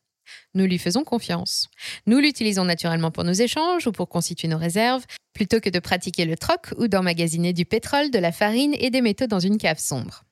Nous 0.55 0.67
lui 0.67 0.79
faisons 0.79 1.05
confiance. 1.05 1.69
Nous 2.07 2.19
l'utilisons 2.19 2.65
naturellement 2.65 3.11
pour 3.11 3.25
nos 3.25 3.33
échanges 3.33 3.87
ou 3.87 3.93
pour 3.93 4.09
constituer 4.09 4.49
nos 4.49 4.59
réserves, 4.59 5.05
plutôt 5.33 5.61
que 5.61 5.71
de 5.71 5.79
pratiquer 5.79 6.25
le 6.25 6.37
troc 6.37 6.75
ou 6.79 6.89
d'emmagasiner 6.89 7.53
du 7.53 7.65
pétrole, 7.65 8.11
de 8.11 8.19
la 8.19 8.33
farine 8.33 8.75
et 8.79 8.91
des 8.91 9.01
métaux 9.01 9.27
dans 9.27 9.41
une 9.41 9.59
cave 9.59 9.79
sombre. 9.79 10.25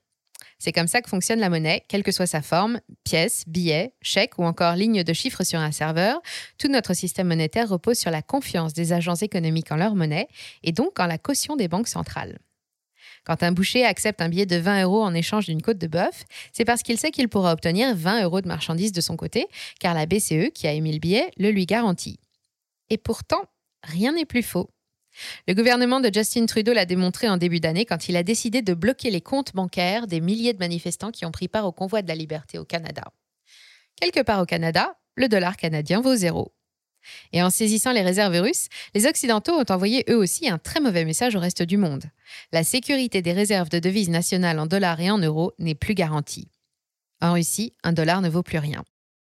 C'est 0.58 0.72
comme 0.72 0.88
ça 0.88 1.00
que 1.00 1.08
fonctionne 1.08 1.40
la 1.40 1.48
monnaie, 1.48 1.84
quelle 1.88 2.02
que 2.02 2.12
soit 2.12 2.26
sa 2.26 2.42
forme, 2.42 2.80
pièce, 3.02 3.44
billet, 3.46 3.94
chèque 4.02 4.38
ou 4.38 4.44
encore 4.44 4.76
ligne 4.76 5.02
de 5.02 5.12
chiffres 5.14 5.42
sur 5.42 5.58
un 5.58 5.72
serveur. 5.72 6.20
Tout 6.58 6.68
notre 6.68 6.92
système 6.92 7.28
monétaire 7.28 7.70
repose 7.70 7.96
sur 7.96 8.10
la 8.10 8.20
confiance 8.20 8.74
des 8.74 8.92
agents 8.92 9.14
économiques 9.14 9.72
en 9.72 9.76
leur 9.76 9.94
monnaie 9.94 10.28
et 10.62 10.72
donc 10.72 11.00
en 11.00 11.06
la 11.06 11.16
caution 11.16 11.56
des 11.56 11.68
banques 11.68 11.88
centrales. 11.88 12.38
Quand 13.24 13.42
un 13.42 13.52
boucher 13.52 13.84
accepte 13.84 14.20
un 14.20 14.28
billet 14.28 14.46
de 14.46 14.56
20 14.56 14.84
euros 14.84 15.02
en 15.02 15.14
échange 15.14 15.46
d'une 15.46 15.62
côte 15.62 15.78
de 15.78 15.86
bœuf, 15.86 16.24
c'est 16.52 16.64
parce 16.64 16.82
qu'il 16.82 16.98
sait 16.98 17.10
qu'il 17.10 17.28
pourra 17.28 17.52
obtenir 17.52 17.94
20 17.94 18.24
euros 18.24 18.40
de 18.40 18.48
marchandises 18.48 18.92
de 18.92 19.00
son 19.00 19.16
côté, 19.16 19.46
car 19.78 19.94
la 19.94 20.06
BCE, 20.06 20.50
qui 20.54 20.66
a 20.66 20.72
émis 20.72 20.92
le 20.92 20.98
billet, 20.98 21.30
le 21.36 21.50
lui 21.50 21.66
garantit. 21.66 22.18
Et 22.88 22.98
pourtant, 22.98 23.42
rien 23.82 24.12
n'est 24.12 24.24
plus 24.24 24.42
faux. 24.42 24.70
Le 25.48 25.54
gouvernement 25.54 26.00
de 26.00 26.10
Justin 26.12 26.46
Trudeau 26.46 26.72
l'a 26.72 26.86
démontré 26.86 27.28
en 27.28 27.36
début 27.36 27.60
d'année 27.60 27.84
quand 27.84 28.08
il 28.08 28.16
a 28.16 28.22
décidé 28.22 28.62
de 28.62 28.74
bloquer 28.74 29.10
les 29.10 29.20
comptes 29.20 29.54
bancaires 29.54 30.06
des 30.06 30.20
milliers 30.20 30.52
de 30.52 30.58
manifestants 30.58 31.10
qui 31.10 31.24
ont 31.24 31.32
pris 31.32 31.48
part 31.48 31.66
au 31.66 31.72
convoi 31.72 32.02
de 32.02 32.08
la 32.08 32.14
liberté 32.14 32.58
au 32.58 32.64
Canada. 32.64 33.04
Quelque 34.00 34.20
part 34.20 34.40
au 34.40 34.46
Canada, 34.46 34.94
le 35.16 35.28
dollar 35.28 35.56
canadien 35.56 36.00
vaut 36.00 36.14
zéro. 36.14 36.52
Et 37.32 37.42
en 37.42 37.50
saisissant 37.50 37.92
les 37.92 38.02
réserves 38.02 38.40
russes, 38.40 38.68
les 38.94 39.06
Occidentaux 39.06 39.54
ont 39.54 39.64
envoyé 39.70 40.04
eux 40.08 40.16
aussi 40.16 40.48
un 40.48 40.58
très 40.58 40.80
mauvais 40.80 41.04
message 41.04 41.36
au 41.36 41.40
reste 41.40 41.62
du 41.62 41.76
monde. 41.76 42.04
La 42.52 42.64
sécurité 42.64 43.22
des 43.22 43.32
réserves 43.32 43.68
de 43.68 43.78
devises 43.78 44.10
nationales 44.10 44.58
en 44.58 44.66
dollars 44.66 45.00
et 45.00 45.10
en 45.10 45.18
euros 45.18 45.52
n'est 45.58 45.74
plus 45.74 45.94
garantie. 45.94 46.48
En 47.20 47.34
Russie, 47.34 47.74
un 47.82 47.92
dollar 47.92 48.22
ne 48.22 48.28
vaut 48.28 48.42
plus 48.42 48.58
rien. 48.58 48.84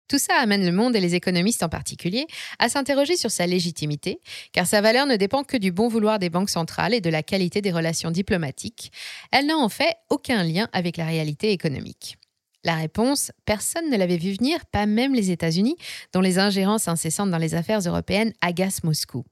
Tout 0.08 0.20
ça 0.20 0.36
amène 0.36 0.64
le 0.66 0.72
monde 0.72 0.96
et 0.96 1.00
les 1.00 1.16
économistes 1.16 1.64
en 1.64 1.70
particulier 1.70 2.28
à 2.60 2.70
s'interroger 2.70 3.18
sur 3.18 3.32
sa 3.32 3.48
légitimité, 3.48 4.22
car 4.52 4.68
sa 4.68 4.82
valeur 4.82 5.08
ne 5.08 5.16
dépend 5.16 5.44
que 5.44 5.58
du 5.58 5.72
bon 5.72 5.88
vouloir 5.88 6.20
des 6.20 6.30
banques 6.30 6.52
centrales 6.52 6.94
et 6.94 7.02
de 7.02 7.10
la 7.10 7.24
qualité 7.24 7.62
des 7.62 7.72
relations 7.72 8.12
diplomatiques. 8.12 8.92
Elle 9.32 9.48
n'a 9.48 9.58
en 9.58 9.70
fait 9.70 9.96
aucun 10.10 10.44
lien 10.44 10.70
avec 10.74 10.98
la 10.98 11.06
réalité 11.06 11.52
économique. 11.52 12.18
La 12.66 12.76
réponse, 12.76 13.32
personne 13.46 13.92
ne 13.92 13.96
l'avait 13.96 14.18
vu 14.18 14.34
venir, 14.34 14.66
pas 14.66 14.88
même 14.88 15.14
les 15.14 15.30
États-Unis, 15.30 15.78
dont 16.14 16.20
les 16.20 16.40
ingérences 16.40 16.88
incessantes 16.88 17.30
dans 17.30 17.38
les 17.38 17.54
affaires 17.54 17.80
européennes 17.80 18.34
agacent 18.42 18.84
Moscou. 18.84 19.24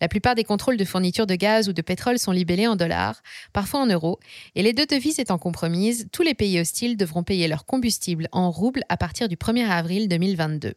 La 0.00 0.08
plupart 0.08 0.34
des 0.34 0.42
contrôles 0.42 0.76
de 0.76 0.84
fourniture 0.84 1.26
de 1.26 1.36
gaz 1.36 1.68
ou 1.68 1.72
de 1.72 1.82
pétrole 1.82 2.18
sont 2.18 2.32
libellés 2.32 2.66
en 2.66 2.74
dollars, 2.74 3.22
parfois 3.52 3.80
en 3.80 3.86
euros, 3.86 4.18
et 4.56 4.62
les 4.62 4.72
deux 4.72 4.86
devises 4.86 5.20
étant 5.20 5.38
compromises, 5.38 6.08
tous 6.10 6.22
les 6.22 6.34
pays 6.34 6.58
hostiles 6.58 6.96
devront 6.96 7.22
payer 7.22 7.46
leur 7.46 7.64
combustible 7.64 8.28
en 8.32 8.50
roubles 8.50 8.82
à 8.88 8.96
partir 8.96 9.28
du 9.28 9.36
1er 9.36 9.68
avril 9.68 10.08
2022. 10.08 10.74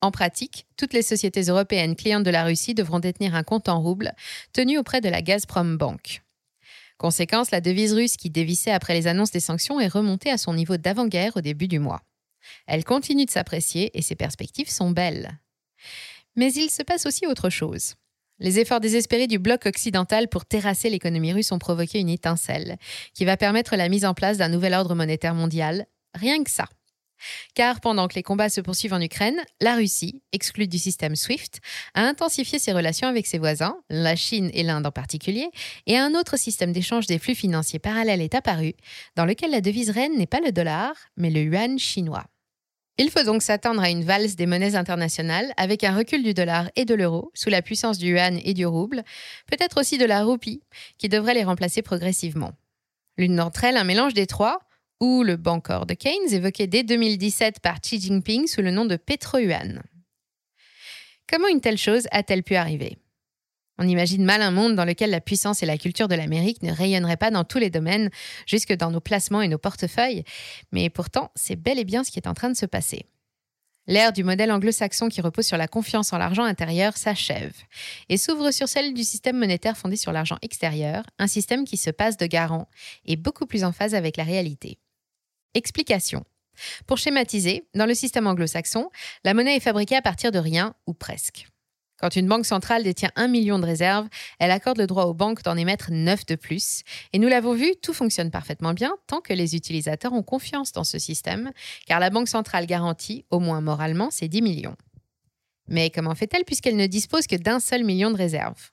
En 0.00 0.10
pratique, 0.10 0.66
toutes 0.76 0.94
les 0.94 1.02
sociétés 1.02 1.42
européennes 1.42 1.94
clientes 1.94 2.24
de 2.24 2.30
la 2.30 2.42
Russie 2.42 2.74
devront 2.74 2.98
détenir 2.98 3.36
un 3.36 3.44
compte 3.44 3.68
en 3.68 3.80
roubles 3.80 4.12
tenu 4.52 4.78
auprès 4.78 5.00
de 5.00 5.08
la 5.08 5.22
Gazprom 5.22 5.76
Bank. 5.76 6.22
Conséquence, 6.98 7.50
la 7.50 7.60
devise 7.60 7.94
russe 7.94 8.16
qui 8.16 8.30
dévissait 8.30 8.70
après 8.70 8.94
les 8.94 9.06
annonces 9.06 9.30
des 9.30 9.40
sanctions 9.40 9.80
est 9.80 9.88
remontée 9.88 10.30
à 10.30 10.38
son 10.38 10.54
niveau 10.54 10.76
d'avant-guerre 10.76 11.36
au 11.36 11.40
début 11.40 11.68
du 11.68 11.78
mois. 11.78 12.02
Elle 12.66 12.84
continue 12.84 13.24
de 13.24 13.30
s'apprécier 13.30 13.96
et 13.96 14.02
ses 14.02 14.14
perspectives 14.14 14.70
sont 14.70 14.90
belles. 14.90 15.38
Mais 16.36 16.52
il 16.52 16.70
se 16.70 16.82
passe 16.82 17.06
aussi 17.06 17.26
autre 17.26 17.50
chose. 17.50 17.94
Les 18.38 18.58
efforts 18.58 18.80
désespérés 18.80 19.26
du 19.26 19.38
bloc 19.38 19.66
occidental 19.66 20.28
pour 20.28 20.46
terrasser 20.46 20.90
l'économie 20.90 21.32
russe 21.32 21.52
ont 21.52 21.58
provoqué 21.58 22.00
une 22.00 22.08
étincelle 22.08 22.76
qui 23.14 23.24
va 23.24 23.36
permettre 23.36 23.76
la 23.76 23.88
mise 23.88 24.04
en 24.04 24.14
place 24.14 24.38
d'un 24.38 24.48
nouvel 24.48 24.74
ordre 24.74 24.94
monétaire 24.94 25.34
mondial, 25.34 25.86
rien 26.14 26.42
que 26.42 26.50
ça. 26.50 26.66
Car 27.54 27.80
pendant 27.80 28.08
que 28.08 28.14
les 28.14 28.22
combats 28.22 28.48
se 28.48 28.60
poursuivent 28.60 28.94
en 28.94 29.00
Ukraine, 29.00 29.40
la 29.60 29.74
Russie, 29.74 30.22
exclue 30.32 30.68
du 30.68 30.78
système 30.78 31.16
SWIFT, 31.16 31.60
a 31.94 32.02
intensifié 32.02 32.58
ses 32.58 32.72
relations 32.72 33.08
avec 33.08 33.26
ses 33.26 33.38
voisins, 33.38 33.76
la 33.90 34.16
Chine 34.16 34.50
et 34.54 34.62
l'Inde 34.62 34.86
en 34.86 34.92
particulier, 34.92 35.48
et 35.86 35.98
un 35.98 36.14
autre 36.14 36.36
système 36.36 36.72
d'échange 36.72 37.06
des 37.06 37.18
flux 37.18 37.34
financiers 37.34 37.78
parallèles 37.78 38.20
est 38.20 38.34
apparu, 38.34 38.74
dans 39.16 39.24
lequel 39.24 39.50
la 39.50 39.60
devise 39.60 39.90
reine 39.90 40.16
n'est 40.16 40.26
pas 40.26 40.40
le 40.40 40.52
dollar, 40.52 40.94
mais 41.16 41.30
le 41.30 41.42
yuan 41.42 41.78
chinois. 41.78 42.26
Il 42.98 43.10
faut 43.10 43.22
donc 43.22 43.42
s'attendre 43.42 43.80
à 43.80 43.88
une 43.88 44.04
valse 44.04 44.36
des 44.36 44.44
monnaies 44.46 44.76
internationales 44.76 45.54
avec 45.56 45.82
un 45.82 45.96
recul 45.96 46.22
du 46.22 46.34
dollar 46.34 46.70
et 46.76 46.84
de 46.84 46.94
l'euro 46.94 47.30
sous 47.34 47.48
la 47.48 47.62
puissance 47.62 47.96
du 47.96 48.10
yuan 48.10 48.38
et 48.44 48.52
du 48.52 48.66
rouble, 48.66 49.02
peut-être 49.46 49.80
aussi 49.80 49.96
de 49.96 50.04
la 50.04 50.22
roupie, 50.22 50.62
qui 50.98 51.08
devrait 51.08 51.34
les 51.34 51.44
remplacer 51.44 51.80
progressivement. 51.80 52.52
L'une 53.16 53.36
d'entre 53.36 53.64
elles, 53.64 53.78
un 53.78 53.84
mélange 53.84 54.14
des 54.14 54.26
trois, 54.26 54.60
ou 55.02 55.24
le 55.24 55.34
Bancor 55.34 55.84
de 55.84 55.94
Keynes, 55.94 56.32
évoqué 56.32 56.68
dès 56.68 56.84
2017 56.84 57.58
par 57.58 57.80
Xi 57.80 58.00
Jinping 58.00 58.46
sous 58.46 58.62
le 58.62 58.70
nom 58.70 58.84
de 58.84 58.94
pétro-yuan. 58.94 59.82
Comment 61.28 61.48
une 61.48 61.60
telle 61.60 61.76
chose 61.76 62.06
a-t-elle 62.12 62.44
pu 62.44 62.54
arriver? 62.54 62.98
On 63.78 63.88
imagine 63.88 64.24
mal 64.24 64.42
un 64.42 64.52
monde 64.52 64.76
dans 64.76 64.84
lequel 64.84 65.10
la 65.10 65.20
puissance 65.20 65.60
et 65.60 65.66
la 65.66 65.76
culture 65.76 66.06
de 66.06 66.14
l'Amérique 66.14 66.62
ne 66.62 66.70
rayonneraient 66.70 67.16
pas 67.16 67.32
dans 67.32 67.42
tous 67.42 67.58
les 67.58 67.68
domaines, 67.68 68.10
jusque 68.46 68.74
dans 68.74 68.92
nos 68.92 69.00
placements 69.00 69.42
et 69.42 69.48
nos 69.48 69.58
portefeuilles, 69.58 70.22
mais 70.70 70.88
pourtant, 70.88 71.32
c'est 71.34 71.56
bel 71.56 71.80
et 71.80 71.84
bien 71.84 72.04
ce 72.04 72.12
qui 72.12 72.20
est 72.20 72.28
en 72.28 72.34
train 72.34 72.50
de 72.50 72.56
se 72.56 72.66
passer. 72.66 73.04
L'ère 73.88 74.12
du 74.12 74.22
modèle 74.22 74.52
anglo-saxon 74.52 75.08
qui 75.08 75.20
repose 75.20 75.46
sur 75.46 75.56
la 75.56 75.66
confiance 75.66 76.12
en 76.12 76.18
l'argent 76.18 76.44
intérieur 76.44 76.96
s'achève 76.96 77.56
et 78.08 78.18
s'ouvre 78.18 78.52
sur 78.52 78.68
celle 78.68 78.94
du 78.94 79.02
système 79.02 79.36
monétaire 79.36 79.76
fondé 79.76 79.96
sur 79.96 80.12
l'argent 80.12 80.38
extérieur, 80.42 81.02
un 81.18 81.26
système 81.26 81.64
qui 81.64 81.76
se 81.76 81.90
passe 81.90 82.16
de 82.16 82.26
garant 82.26 82.68
et 83.04 83.16
beaucoup 83.16 83.46
plus 83.46 83.64
en 83.64 83.72
phase 83.72 83.96
avec 83.96 84.16
la 84.16 84.22
réalité. 84.22 84.78
Explication. 85.54 86.24
Pour 86.86 86.98
schématiser, 86.98 87.64
dans 87.74 87.86
le 87.86 87.94
système 87.94 88.26
anglo-saxon, 88.26 88.90
la 89.24 89.34
monnaie 89.34 89.56
est 89.56 89.60
fabriquée 89.60 89.96
à 89.96 90.02
partir 90.02 90.32
de 90.32 90.38
rien 90.38 90.74
ou 90.86 90.94
presque. 90.94 91.46
Quand 91.98 92.16
une 92.16 92.26
banque 92.26 92.46
centrale 92.46 92.82
détient 92.82 93.12
un 93.14 93.28
million 93.28 93.60
de 93.60 93.64
réserves, 93.64 94.08
elle 94.40 94.50
accorde 94.50 94.78
le 94.78 94.88
droit 94.88 95.04
aux 95.04 95.14
banques 95.14 95.44
d'en 95.44 95.56
émettre 95.56 95.92
neuf 95.92 96.26
de 96.26 96.34
plus. 96.34 96.82
Et 97.12 97.20
nous 97.20 97.28
l'avons 97.28 97.54
vu, 97.54 97.74
tout 97.80 97.92
fonctionne 97.92 98.32
parfaitement 98.32 98.74
bien 98.74 98.96
tant 99.06 99.20
que 99.20 99.32
les 99.32 99.54
utilisateurs 99.54 100.12
ont 100.12 100.24
confiance 100.24 100.72
dans 100.72 100.82
ce 100.82 100.98
système, 100.98 101.52
car 101.86 102.00
la 102.00 102.10
banque 102.10 102.28
centrale 102.28 102.66
garantit, 102.66 103.24
au 103.30 103.38
moins 103.38 103.60
moralement, 103.60 104.10
ces 104.10 104.26
10 104.26 104.42
millions. 104.42 104.76
Mais 105.68 105.90
comment 105.90 106.16
fait-elle 106.16 106.44
puisqu'elle 106.44 106.76
ne 106.76 106.88
dispose 106.88 107.28
que 107.28 107.36
d'un 107.36 107.60
seul 107.60 107.84
million 107.84 108.10
de 108.10 108.16
réserves? 108.16 108.72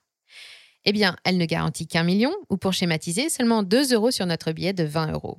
Eh 0.84 0.92
bien, 0.92 1.14
elle 1.24 1.36
ne 1.36 1.44
garantit 1.44 1.86
qu'un 1.86 2.02
million, 2.02 2.34
ou 2.48 2.56
pour 2.56 2.72
schématiser, 2.72 3.28
seulement 3.28 3.62
2 3.62 3.94
euros 3.94 4.10
sur 4.10 4.26
notre 4.26 4.50
billet 4.50 4.72
de 4.72 4.84
20 4.84 5.12
euros. 5.12 5.38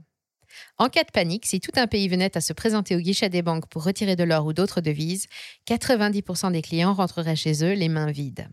En 0.77 0.89
cas 0.89 1.03
de 1.03 1.12
panique, 1.12 1.46
si 1.46 1.60
tout 1.60 1.72
un 1.75 1.88
pays 1.88 2.08
venait 2.08 2.36
à 2.38 2.41
se 2.41 2.53
présenter 2.53 2.96
au 2.96 3.00
guichet 3.00 3.29
des 3.29 3.41
banques 3.41 3.67
pour 3.67 3.84
retirer 3.84 4.15
de 4.15 4.24
l'or 4.24 4.46
ou 4.46 4.53
d'autres 4.53 4.81
devises, 4.81 5.27
90% 5.67 6.51
des 6.51 6.62
clients 6.62 6.93
rentreraient 6.93 7.36
chez 7.36 7.63
eux 7.63 7.74
les 7.74 7.89
mains 7.89 8.12
vides. 8.12 8.48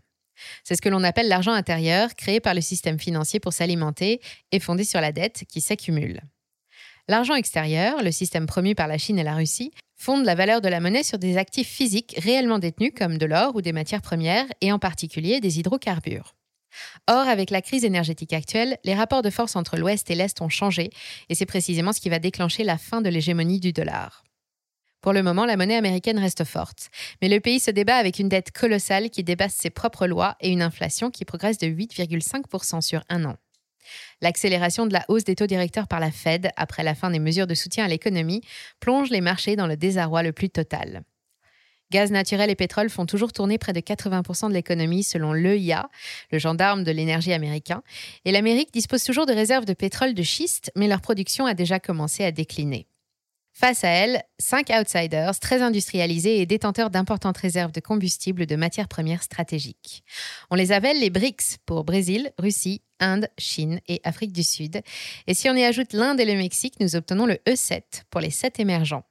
C'est 0.63 0.75
ce 0.75 0.81
que 0.81 0.89
l'on 0.89 1.03
appelle 1.03 1.27
l'argent 1.27 1.51
intérieur, 1.51 2.15
créé 2.15 2.39
par 2.39 2.53
le 2.53 2.61
système 2.61 2.99
financier 2.99 3.39
pour 3.39 3.53
s'alimenter 3.53 4.21
et 4.51 4.59
fondé 4.59 4.83
sur 4.83 5.01
la 5.01 5.11
dette 5.11 5.43
qui 5.47 5.61
s'accumule. 5.61 6.21
L'argent 7.07 7.35
extérieur, 7.35 8.03
le 8.03 8.11
système 8.11 8.45
promu 8.45 8.75
par 8.75 8.87
la 8.87 8.97
Chine 8.97 9.17
et 9.19 9.23
la 9.23 9.35
Russie, 9.35 9.71
fonde 9.95 10.25
la 10.25 10.35
valeur 10.35 10.61
de 10.61 10.69
la 10.69 10.79
monnaie 10.79 11.03
sur 11.03 11.17
des 11.17 11.37
actifs 11.37 11.67
physiques 11.67 12.15
réellement 12.17 12.59
détenus 12.59 12.93
comme 12.95 13.17
de 13.17 13.25
l'or 13.25 13.55
ou 13.55 13.61
des 13.61 13.73
matières 13.73 14.01
premières 14.01 14.45
et 14.61 14.71
en 14.71 14.79
particulier 14.79 15.39
des 15.41 15.59
hydrocarbures. 15.59 16.35
Or, 17.07 17.27
avec 17.27 17.49
la 17.49 17.61
crise 17.61 17.85
énergétique 17.85 18.33
actuelle, 18.33 18.77
les 18.83 18.95
rapports 18.95 19.21
de 19.21 19.29
force 19.29 19.55
entre 19.55 19.77
l'Ouest 19.77 20.09
et 20.11 20.15
l'Est 20.15 20.41
ont 20.41 20.49
changé, 20.49 20.89
et 21.29 21.35
c'est 21.35 21.45
précisément 21.45 21.93
ce 21.93 22.01
qui 22.01 22.09
va 22.09 22.19
déclencher 22.19 22.63
la 22.63 22.77
fin 22.77 23.01
de 23.01 23.09
l'hégémonie 23.09 23.59
du 23.59 23.73
dollar. 23.73 24.23
Pour 25.01 25.13
le 25.13 25.23
moment, 25.23 25.45
la 25.45 25.55
monnaie 25.55 25.77
américaine 25.77 26.19
reste 26.19 26.43
forte, 26.43 26.89
mais 27.21 27.29
le 27.29 27.39
pays 27.39 27.59
se 27.59 27.71
débat 27.71 27.95
avec 27.95 28.19
une 28.19 28.27
dette 28.27 28.51
colossale 28.51 29.09
qui 29.09 29.23
dépasse 29.23 29.53
ses 29.53 29.69
propres 29.69 30.07
lois 30.07 30.35
et 30.41 30.49
une 30.49 30.61
inflation 30.61 31.09
qui 31.09 31.23
progresse 31.23 31.57
de 31.57 31.67
8,5% 31.67 32.81
sur 32.81 33.01
un 33.07 33.23
an. 33.23 33.37
L'accélération 34.21 34.85
de 34.85 34.93
la 34.93 35.05
hausse 35.07 35.23
des 35.23 35.35
taux 35.35 35.47
directeurs 35.47 35.87
par 35.87 35.99
la 35.99 36.11
Fed 36.11 36.51
après 36.57 36.83
la 36.83 36.95
fin 36.95 37.09
des 37.09 37.19
mesures 37.19 37.47
de 37.47 37.55
soutien 37.55 37.85
à 37.85 37.87
l'économie 37.87 38.41
plonge 38.79 39.09
les 39.09 39.21
marchés 39.21 39.55
dans 39.55 39.67
le 39.67 39.77
désarroi 39.77 40.21
le 40.21 40.33
plus 40.33 40.49
total. 40.49 41.03
Gaz 41.91 42.11
naturel 42.11 42.49
et 42.49 42.55
pétrole 42.55 42.89
font 42.89 43.05
toujours 43.05 43.33
tourner 43.33 43.57
près 43.57 43.73
de 43.73 43.79
80% 43.79 44.49
de 44.49 44.53
l'économie 44.53 45.03
selon 45.03 45.33
l'EIA, 45.33 45.89
le 46.31 46.39
gendarme 46.39 46.83
de 46.83 46.91
l'énergie 46.91 47.33
américain, 47.33 47.81
et 48.25 48.31
l'Amérique 48.31 48.71
dispose 48.71 49.03
toujours 49.03 49.25
de 49.25 49.33
réserves 49.33 49.65
de 49.65 49.73
pétrole 49.73 50.13
de 50.13 50.23
schiste, 50.23 50.71
mais 50.75 50.87
leur 50.87 51.01
production 51.01 51.45
a 51.45 51.53
déjà 51.53 51.79
commencé 51.79 52.23
à 52.23 52.31
décliner. 52.31 52.87
Face 53.59 53.83
à 53.83 53.89
elle, 53.89 54.23
cinq 54.39 54.69
outsiders 54.69 55.37
très 55.39 55.61
industrialisés 55.61 56.39
et 56.39 56.45
détenteurs 56.45 56.89
d'importantes 56.89 57.37
réserves 57.37 57.73
de 57.73 57.81
combustible 57.81 58.45
de 58.45 58.55
matières 58.55 58.87
premières 58.87 59.23
stratégiques. 59.23 60.05
On 60.49 60.55
les 60.55 60.71
appelle 60.71 60.99
les 60.99 61.09
BRICS 61.09 61.57
pour 61.65 61.83
Brésil, 61.83 62.31
Russie, 62.37 62.81
Inde, 63.01 63.27
Chine 63.37 63.81
et 63.87 63.99
Afrique 64.05 64.31
du 64.31 64.43
Sud. 64.43 64.81
Et 65.27 65.33
si 65.33 65.49
on 65.49 65.55
y 65.55 65.63
ajoute 65.63 65.91
l'Inde 65.91 66.21
et 66.21 66.25
le 66.25 66.35
Mexique, 66.35 66.79
nous 66.79 66.95
obtenons 66.95 67.25
le 67.25 67.35
E7 67.47 67.81
pour 68.09 68.21
les 68.21 68.29
sept 68.29 68.59
émergents. 68.61 69.03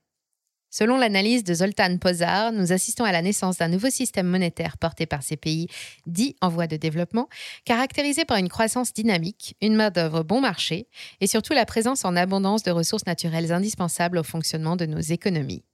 Selon 0.71 0.99
l'analyse 0.99 1.45
de 1.45 1.55
Zoltan 1.55 1.97
Pozar, 1.99 2.53
nous 2.53 2.73
assistons 2.73 3.05
à 3.05 3.13
la 3.13 3.23
naissance 3.23 3.57
d'un 3.57 3.69
nouveau 3.69 3.89
système 3.89 4.27
monétaire 4.27 4.77
porté 4.77 5.07
par 5.07 5.23
ces 5.23 5.37
pays 5.37 5.69
dits 6.07 6.37
en 6.43 6.51
voie 6.51 6.67
de 6.67 6.77
développement, 6.77 7.29
caractérisé 7.65 8.25
par 8.25 8.37
une 8.37 8.51
croissance 8.51 8.93
dynamique, 8.93 9.57
une 9.63 9.77
main-d'œuvre 9.77 10.23
bon 10.23 10.41
marché 10.41 10.89
et 11.21 11.27
surtout 11.27 11.55
la 11.55 11.65
présence 11.65 12.05
en 12.05 12.17
abondance 12.17 12.63
de 12.63 12.71
ressources 12.71 13.07
naturelles 13.07 13.53
indispensables 13.53 14.19
au 14.19 14.23
fonctionnement 14.23 14.77
de 14.77 14.85
nos 14.85 15.01
économies. 15.01 15.65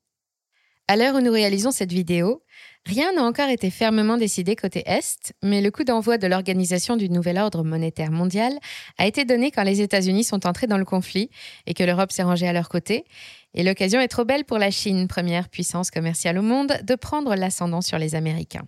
À 0.87 0.97
l'heure 0.97 1.15
où 1.15 1.21
nous 1.21 1.33
réalisons 1.33 1.71
cette 1.71 1.93
vidéo, 1.93 2.43
rien 2.85 3.15
n'a 3.15 3.23
encore 3.23 3.49
été 3.49 3.71
fermement 3.71 4.19
décidé 4.19 4.55
côté 4.55 4.83
Est, 4.85 5.33
mais 5.43 5.63
le 5.63 5.71
coup 5.71 5.83
d'envoi 5.83 6.19
de 6.19 6.27
l'organisation 6.27 6.99
du 6.99 7.09
nouvel 7.09 7.39
ordre 7.39 7.65
monétaire 7.65 8.11
mondial 8.11 8.59
a 8.99 9.07
été 9.07 9.25
donné 9.25 9.51
quand 9.51 9.63
les 9.63 9.81
États-Unis 9.81 10.25
sont 10.25 10.47
entrés 10.47 10.67
dans 10.67 10.77
le 10.77 10.85
conflit 10.85 11.31
et 11.67 11.73
que 11.73 11.85
l'Europe 11.85 12.13
s'est 12.13 12.23
rangée 12.23 12.47
à 12.47 12.53
leur 12.53 12.69
côté. 12.69 13.07
Et 13.55 13.63
l'occasion 13.63 13.99
est 13.99 14.09
trop 14.09 14.27
belle 14.27 14.45
pour 14.45 14.59
la 14.59 14.71
Chine, 14.71 15.09
première 15.09 15.49
puissance 15.49 15.91
commerciale 15.91 16.37
au 16.37 16.43
monde, 16.43 16.75
de 16.83 16.95
prendre 16.97 17.35
l'ascendant 17.35 17.81
sur 17.81 17.97
les 17.97 18.15
Américains. 18.15 18.67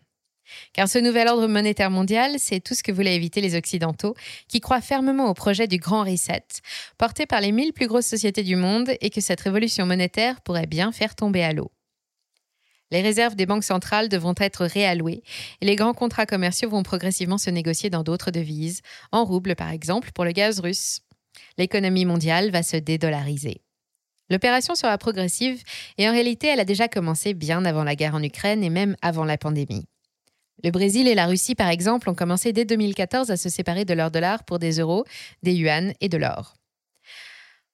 Car 0.72 0.88
ce 0.88 0.98
nouvel 0.98 1.28
ordre 1.28 1.48
monétaire 1.48 1.90
mondial, 1.90 2.36
c'est 2.38 2.60
tout 2.60 2.74
ce 2.74 2.82
que 2.82 2.92
voulaient 2.92 3.16
éviter 3.16 3.42
les 3.42 3.56
Occidentaux, 3.56 4.14
qui 4.48 4.60
croient 4.60 4.80
fermement 4.80 5.28
au 5.28 5.34
projet 5.34 5.66
du 5.66 5.76
Grand 5.76 6.04
Reset, 6.04 6.46
porté 6.96 7.26
par 7.26 7.42
les 7.42 7.52
mille 7.52 7.74
plus 7.74 7.88
grosses 7.88 8.06
sociétés 8.06 8.42
du 8.42 8.56
monde 8.56 8.92
et 9.02 9.10
que 9.10 9.20
cette 9.20 9.42
révolution 9.42 9.84
monétaire 9.84 10.40
pourrait 10.40 10.66
bien 10.66 10.92
faire 10.92 11.14
tomber 11.14 11.42
à 11.42 11.52
l'eau. 11.52 11.70
Les 12.90 13.02
réserves 13.02 13.34
des 13.34 13.46
banques 13.46 13.64
centrales 13.64 14.08
devront 14.08 14.34
être 14.38 14.64
réallouées 14.64 15.22
et 15.60 15.66
les 15.66 15.76
grands 15.76 15.94
contrats 15.94 16.26
commerciaux 16.26 16.70
vont 16.70 16.84
progressivement 16.84 17.38
se 17.38 17.50
négocier 17.50 17.90
dans 17.90 18.04
d'autres 18.04 18.30
devises, 18.30 18.80
en 19.10 19.24
roubles 19.24 19.56
par 19.56 19.70
exemple 19.70 20.12
pour 20.12 20.24
le 20.24 20.32
gaz 20.32 20.60
russe. 20.60 21.00
L'économie 21.58 22.04
mondiale 22.04 22.50
va 22.50 22.62
se 22.62 22.76
dédollariser. 22.76 23.60
L'opération 24.30 24.74
sera 24.74 24.98
progressive 24.98 25.62
et 25.98 26.08
en 26.08 26.12
réalité, 26.12 26.48
elle 26.48 26.60
a 26.60 26.64
déjà 26.64 26.88
commencé 26.88 27.34
bien 27.34 27.64
avant 27.64 27.84
la 27.84 27.94
guerre 27.94 28.14
en 28.14 28.22
Ukraine 28.22 28.64
et 28.64 28.70
même 28.70 28.96
avant 29.02 29.24
la 29.24 29.38
pandémie. 29.38 29.86
Le 30.64 30.70
Brésil 30.70 31.06
et 31.06 31.14
la 31.14 31.26
Russie, 31.26 31.54
par 31.54 31.68
exemple, 31.68 32.08
ont 32.08 32.14
commencé 32.14 32.52
dès 32.52 32.64
2014 32.64 33.30
à 33.30 33.36
se 33.36 33.48
séparer 33.48 33.84
de 33.84 33.94
leur 33.94 34.10
dollar 34.10 34.44
pour 34.44 34.58
des 34.58 34.80
euros, 34.80 35.04
des 35.42 35.54
yuan 35.54 35.92
et 36.00 36.08
de 36.08 36.16
l'or. 36.16 36.54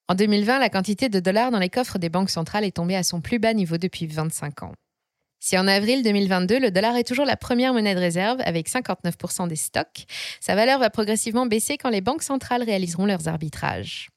En 0.09 0.15
2020, 0.15 0.59
la 0.59 0.69
quantité 0.69 1.07
de 1.07 1.19
dollars 1.19 1.49
dans 1.49 1.59
les 1.59 1.69
coffres 1.69 1.97
des 1.97 2.09
banques 2.09 2.29
centrales 2.29 2.65
est 2.65 2.75
tombée 2.75 2.95
à 2.95 3.03
son 3.03 3.21
plus 3.21 3.39
bas 3.39 3.53
niveau 3.53 3.77
depuis 3.77 4.05
25 4.05 4.63
ans. 4.63 4.73
Si 5.45 5.57
en 5.57 5.67
avril 5.67 6.03
2022, 6.03 6.57
le 6.57 6.71
dollar 6.71 6.95
est 6.95 7.03
toujours 7.03 7.25
la 7.25 7.35
première 7.35 7.73
monnaie 7.73 7.95
de 7.95 7.99
réserve 7.99 8.39
avec 8.45 8.69
59% 8.69 9.49
des 9.49 9.57
stocks, 9.57 10.05
sa 10.39 10.55
valeur 10.55 10.79
va 10.79 10.89
progressivement 10.89 11.45
baisser 11.45 11.77
quand 11.77 11.89
les 11.89 11.99
banques 11.99 12.23
centrales 12.23 12.63
réaliseront 12.63 13.05
leurs 13.05 13.27
arbitrages. 13.27 14.09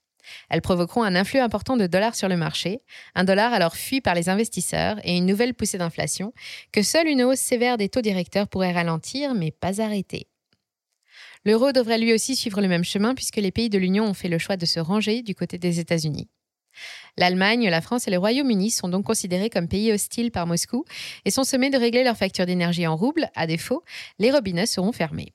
Elles 0.50 0.62
provoqueront 0.62 1.02
un 1.02 1.16
influx 1.16 1.40
important 1.40 1.76
de 1.76 1.88
dollars 1.88 2.14
sur 2.14 2.28
le 2.28 2.36
marché, 2.36 2.80
un 3.16 3.24
dollar 3.24 3.52
alors 3.52 3.74
fui 3.74 4.00
par 4.00 4.14
les 4.14 4.28
investisseurs 4.28 5.00
et 5.02 5.16
une 5.16 5.26
nouvelle 5.26 5.54
poussée 5.54 5.78
d'inflation 5.78 6.32
que 6.70 6.82
seule 6.82 7.08
une 7.08 7.24
hausse 7.24 7.40
sévère 7.40 7.76
des 7.76 7.88
taux 7.88 8.02
directeurs 8.02 8.46
pourrait 8.46 8.70
ralentir 8.70 9.34
mais 9.34 9.50
pas 9.50 9.82
arrêter. 9.82 10.28
L'euro 11.44 11.72
devrait 11.72 11.98
lui 11.98 12.14
aussi 12.14 12.36
suivre 12.36 12.60
le 12.60 12.68
même 12.68 12.84
chemin 12.84 13.16
puisque 13.16 13.38
les 13.38 13.50
pays 13.50 13.68
de 13.68 13.78
l'Union 13.78 14.04
ont 14.04 14.14
fait 14.14 14.28
le 14.28 14.38
choix 14.38 14.56
de 14.56 14.64
se 14.64 14.78
ranger 14.78 15.22
du 15.22 15.34
côté 15.34 15.58
des 15.58 15.80
États-Unis. 15.80 16.28
L'Allemagne, 17.16 17.68
la 17.68 17.80
France 17.80 18.08
et 18.08 18.10
le 18.10 18.18
Royaume-Uni 18.18 18.70
sont 18.70 18.88
donc 18.88 19.04
considérés 19.04 19.50
comme 19.50 19.68
pays 19.68 19.92
hostiles 19.92 20.30
par 20.30 20.46
Moscou 20.46 20.84
et 21.24 21.30
sont 21.30 21.44
sommés 21.44 21.70
de 21.70 21.78
régler 21.78 22.04
leurs 22.04 22.16
factures 22.16 22.46
d'énergie 22.46 22.86
en 22.86 22.96
roubles. 22.96 23.30
À 23.34 23.46
défaut, 23.46 23.82
les 24.18 24.30
robinets 24.30 24.66
seront 24.66 24.92
fermés. 24.92 25.32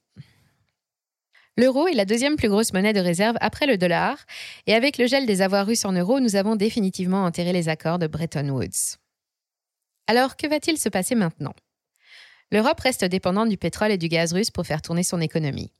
L'euro 1.57 1.88
est 1.88 1.93
la 1.93 2.05
deuxième 2.05 2.38
plus 2.38 2.48
grosse 2.48 2.71
monnaie 2.71 2.93
de 2.93 3.00
réserve 3.01 3.36
après 3.41 3.67
le 3.67 3.77
dollar, 3.77 4.17
et 4.67 4.74
avec 4.74 4.98
le 4.98 5.05
gel 5.05 5.25
des 5.25 5.41
avoirs 5.41 5.67
russes 5.67 5.83
en 5.83 5.91
euros, 5.91 6.19
nous 6.19 6.36
avons 6.36 6.55
définitivement 6.55 7.25
enterré 7.25 7.51
les 7.51 7.67
accords 7.67 8.00
de 8.00 8.07
Bretton 8.07 8.48
Woods. 8.50 8.98
Alors, 10.07 10.38
que 10.38 10.48
va-t-il 10.48 10.77
se 10.77 10.89
passer 10.89 11.13
maintenant? 11.13 11.53
L'Europe 12.51 12.79
reste 12.79 13.05
dépendante 13.05 13.50
du 13.50 13.57
pétrole 13.57 13.91
et 13.91 13.98
du 13.98 14.07
gaz 14.07 14.33
russe 14.33 14.50
pour 14.50 14.65
faire 14.65 14.81
tourner 14.81 15.03
son 15.03 15.21
économie. 15.21 15.71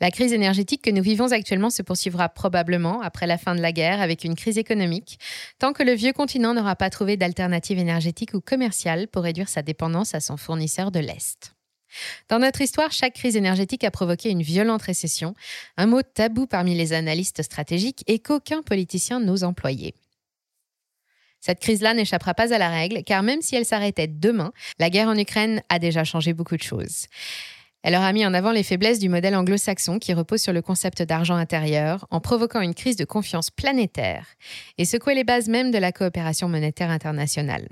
La 0.00 0.10
crise 0.10 0.32
énergétique 0.32 0.82
que 0.82 0.90
nous 0.90 1.02
vivons 1.02 1.30
actuellement 1.30 1.70
se 1.70 1.82
poursuivra 1.82 2.28
probablement 2.28 3.02
après 3.02 3.26
la 3.26 3.38
fin 3.38 3.54
de 3.54 3.60
la 3.60 3.72
guerre 3.72 4.00
avec 4.00 4.24
une 4.24 4.34
crise 4.34 4.58
économique, 4.58 5.18
tant 5.58 5.72
que 5.72 5.84
le 5.84 5.92
vieux 5.92 6.12
continent 6.12 6.54
n'aura 6.54 6.74
pas 6.74 6.90
trouvé 6.90 7.16
d'alternative 7.16 7.78
énergétique 7.78 8.34
ou 8.34 8.40
commerciale 8.40 9.06
pour 9.06 9.22
réduire 9.22 9.48
sa 9.48 9.62
dépendance 9.62 10.14
à 10.14 10.20
son 10.20 10.36
fournisseur 10.36 10.90
de 10.90 10.98
l'Est. 10.98 11.54
Dans 12.28 12.38
notre 12.38 12.62
histoire, 12.62 12.90
chaque 12.90 13.14
crise 13.14 13.36
énergétique 13.36 13.84
a 13.84 13.90
provoqué 13.90 14.30
une 14.30 14.42
violente 14.42 14.82
récession, 14.82 15.34
un 15.76 15.86
mot 15.86 16.02
tabou 16.02 16.46
parmi 16.46 16.74
les 16.74 16.92
analystes 16.92 17.42
stratégiques 17.42 18.02
et 18.06 18.18
qu'aucun 18.18 18.62
politicien 18.62 19.20
n'ose 19.20 19.44
employer. 19.44 19.94
Cette 21.40 21.60
crise-là 21.60 21.92
n'échappera 21.92 22.34
pas 22.34 22.54
à 22.54 22.58
la 22.58 22.70
règle, 22.70 23.02
car 23.02 23.22
même 23.22 23.42
si 23.42 23.56
elle 23.56 23.64
s'arrêtait 23.64 24.06
demain, 24.06 24.52
la 24.78 24.90
guerre 24.90 25.08
en 25.08 25.18
Ukraine 25.18 25.62
a 25.68 25.80
déjà 25.80 26.04
changé 26.04 26.32
beaucoup 26.32 26.56
de 26.56 26.62
choses. 26.62 27.06
Elle 27.82 27.96
aura 27.96 28.12
mis 28.12 28.24
en 28.24 28.34
avant 28.34 28.52
les 28.52 28.62
faiblesses 28.62 28.98
du 28.98 29.08
modèle 29.08 29.34
anglo-saxon 29.34 29.98
qui 29.98 30.14
repose 30.14 30.40
sur 30.40 30.52
le 30.52 30.62
concept 30.62 31.02
d'argent 31.02 31.34
intérieur, 31.34 32.06
en 32.10 32.20
provoquant 32.20 32.60
une 32.60 32.74
crise 32.74 32.96
de 32.96 33.04
confiance 33.04 33.50
planétaire 33.50 34.26
et 34.78 34.84
secoué 34.84 35.14
les 35.14 35.24
bases 35.24 35.48
même 35.48 35.70
de 35.70 35.78
la 35.78 35.92
coopération 35.92 36.48
monétaire 36.48 36.90
internationale. 36.90 37.68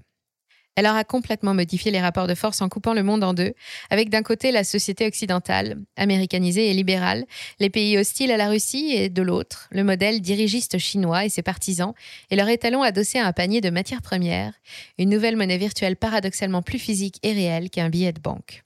Elle 0.77 0.87
aura 0.87 1.05
complètement 1.05 1.53
modifié 1.53 1.91
les 1.91 2.01
rapports 2.01 2.27
de 2.27 2.35
force 2.35 2.63
en 2.63 2.69
coupant 2.69 2.95
le 2.95 3.03
monde 3.03 3.25
en 3.25 3.35
deux, 3.35 3.53
avec 3.91 4.09
d'un 4.09 4.23
côté 4.23 4.51
la 4.53 4.65
société 4.65 5.07
occidentale, 5.07 5.77
américanisée 5.97 6.71
et 6.71 6.75
libérale, 6.75 7.27
les 7.59 7.71
pays 7.71 7.99
hostiles 7.99 8.31
à 8.31 8.37
la 8.37 8.49
Russie, 8.49 8.93
et 8.95 9.09
de 9.09 9.23
l'autre, 9.23 9.69
le 9.73 9.85
modèle 9.85 10.21
dirigiste 10.21 10.79
chinois 10.79 11.25
et 11.25 11.29
ses 11.29 11.43
partisans, 11.43 11.93
et 12.31 12.37
leur 12.37 12.49
étalon 12.49 12.83
adossé 12.83 13.19
à 13.19 13.27
un 13.27 13.33
panier 13.33 13.61
de 13.61 13.71
matières 13.71 14.03
premières, 14.03 14.55
une 14.97 15.11
nouvelle 15.11 15.37
monnaie 15.37 15.59
virtuelle 15.59 15.97
paradoxalement 15.97 16.63
plus 16.63 16.79
physique 16.79 17.19
et 17.23 17.33
réelle 17.33 17.69
qu'un 17.69 17.91
billet 17.91 18.13
de 18.13 18.21
banque. 18.21 18.63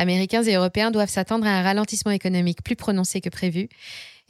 Américains 0.00 0.42
et 0.42 0.54
Européens 0.54 0.90
doivent 0.90 1.10
s'attendre 1.10 1.46
à 1.46 1.50
un 1.50 1.62
ralentissement 1.62 2.10
économique 2.10 2.62
plus 2.64 2.74
prononcé 2.74 3.20
que 3.20 3.28
prévu, 3.28 3.68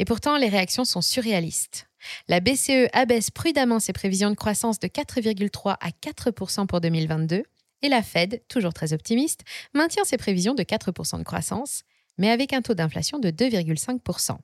et 0.00 0.04
pourtant 0.04 0.36
les 0.36 0.48
réactions 0.48 0.84
sont 0.84 1.00
surréalistes. 1.00 1.86
La 2.26 2.40
BCE 2.40 2.88
abaisse 2.92 3.30
prudemment 3.30 3.78
ses 3.78 3.92
prévisions 3.92 4.30
de 4.30 4.34
croissance 4.34 4.80
de 4.80 4.88
4,3 4.88 5.76
à 5.80 5.90
4% 5.90 6.66
pour 6.66 6.80
2022 6.80 7.45
et 7.82 7.88
la 7.88 8.02
Fed, 8.02 8.42
toujours 8.49 8.75
très 8.75 8.92
optimiste, 8.92 9.42
maintient 9.73 10.04
ses 10.04 10.16
prévisions 10.16 10.54
de 10.54 10.64
4% 10.64 11.18
de 11.18 11.23
croissance, 11.23 11.82
mais 12.18 12.30
avec 12.30 12.52
un 12.52 12.62
taux 12.62 12.75
d'inflation 12.75 13.21
de 13.21 13.30
2,5% 13.30 14.38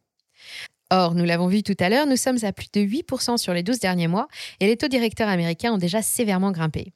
Or, 0.93 1.17
nous 1.17 1.25
l'avons 1.25 1.49
vu 1.49 1.65
tout 1.65 1.75
à 1.81 1.89
l'heure, 1.89 2.07
nous 2.07 2.17
sommes 2.17 2.39
à 2.45 2.53
plus 2.53 2.69
de 2.73 2.81
8% 2.81 3.37
sur 3.37 3.53
les 3.53 3.65
12 3.65 3.81
derniers 3.81 4.07
mois 4.07 4.29
et 4.61 4.67
les 4.67 4.77
taux 4.77 4.87
directeurs 4.87 5.29
américains 5.29 5.73
ont 5.73 5.79
déjà 5.79 6.03
sévèrement 6.03 6.53
grimpé. 6.53 6.93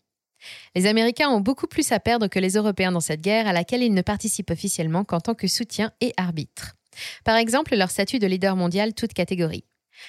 Les 0.74 0.87
Américains 0.87 1.29
ont 1.29 1.40
beaucoup 1.40 1.66
plus 1.66 1.92
à 1.92 2.00
perdre 2.00 2.29
que 2.29 2.38
les 2.38 2.55
Européens 2.55 2.92
dans 2.92 3.00
cette 3.00 3.20
guerre 3.20 3.46
à 3.46 3.53
laquelle 3.53 3.83
ils 3.83 3.94
ne 3.94 4.03
participent 4.03 4.50
officiellement 4.50 5.05
qu'en 5.05 5.20
tant 5.20 5.35
que 5.35 5.48
soutien 5.48 5.92
et 6.00 6.12
arbitre. 6.16 6.76
Par 7.24 7.37
exemple, 7.37 7.76
leur 7.76 7.90
statut 7.90 8.18
de 8.18 8.26
leader 8.26 8.57
mondial 8.57 8.94
toute 8.94 9.12
catégorie. 9.12 9.64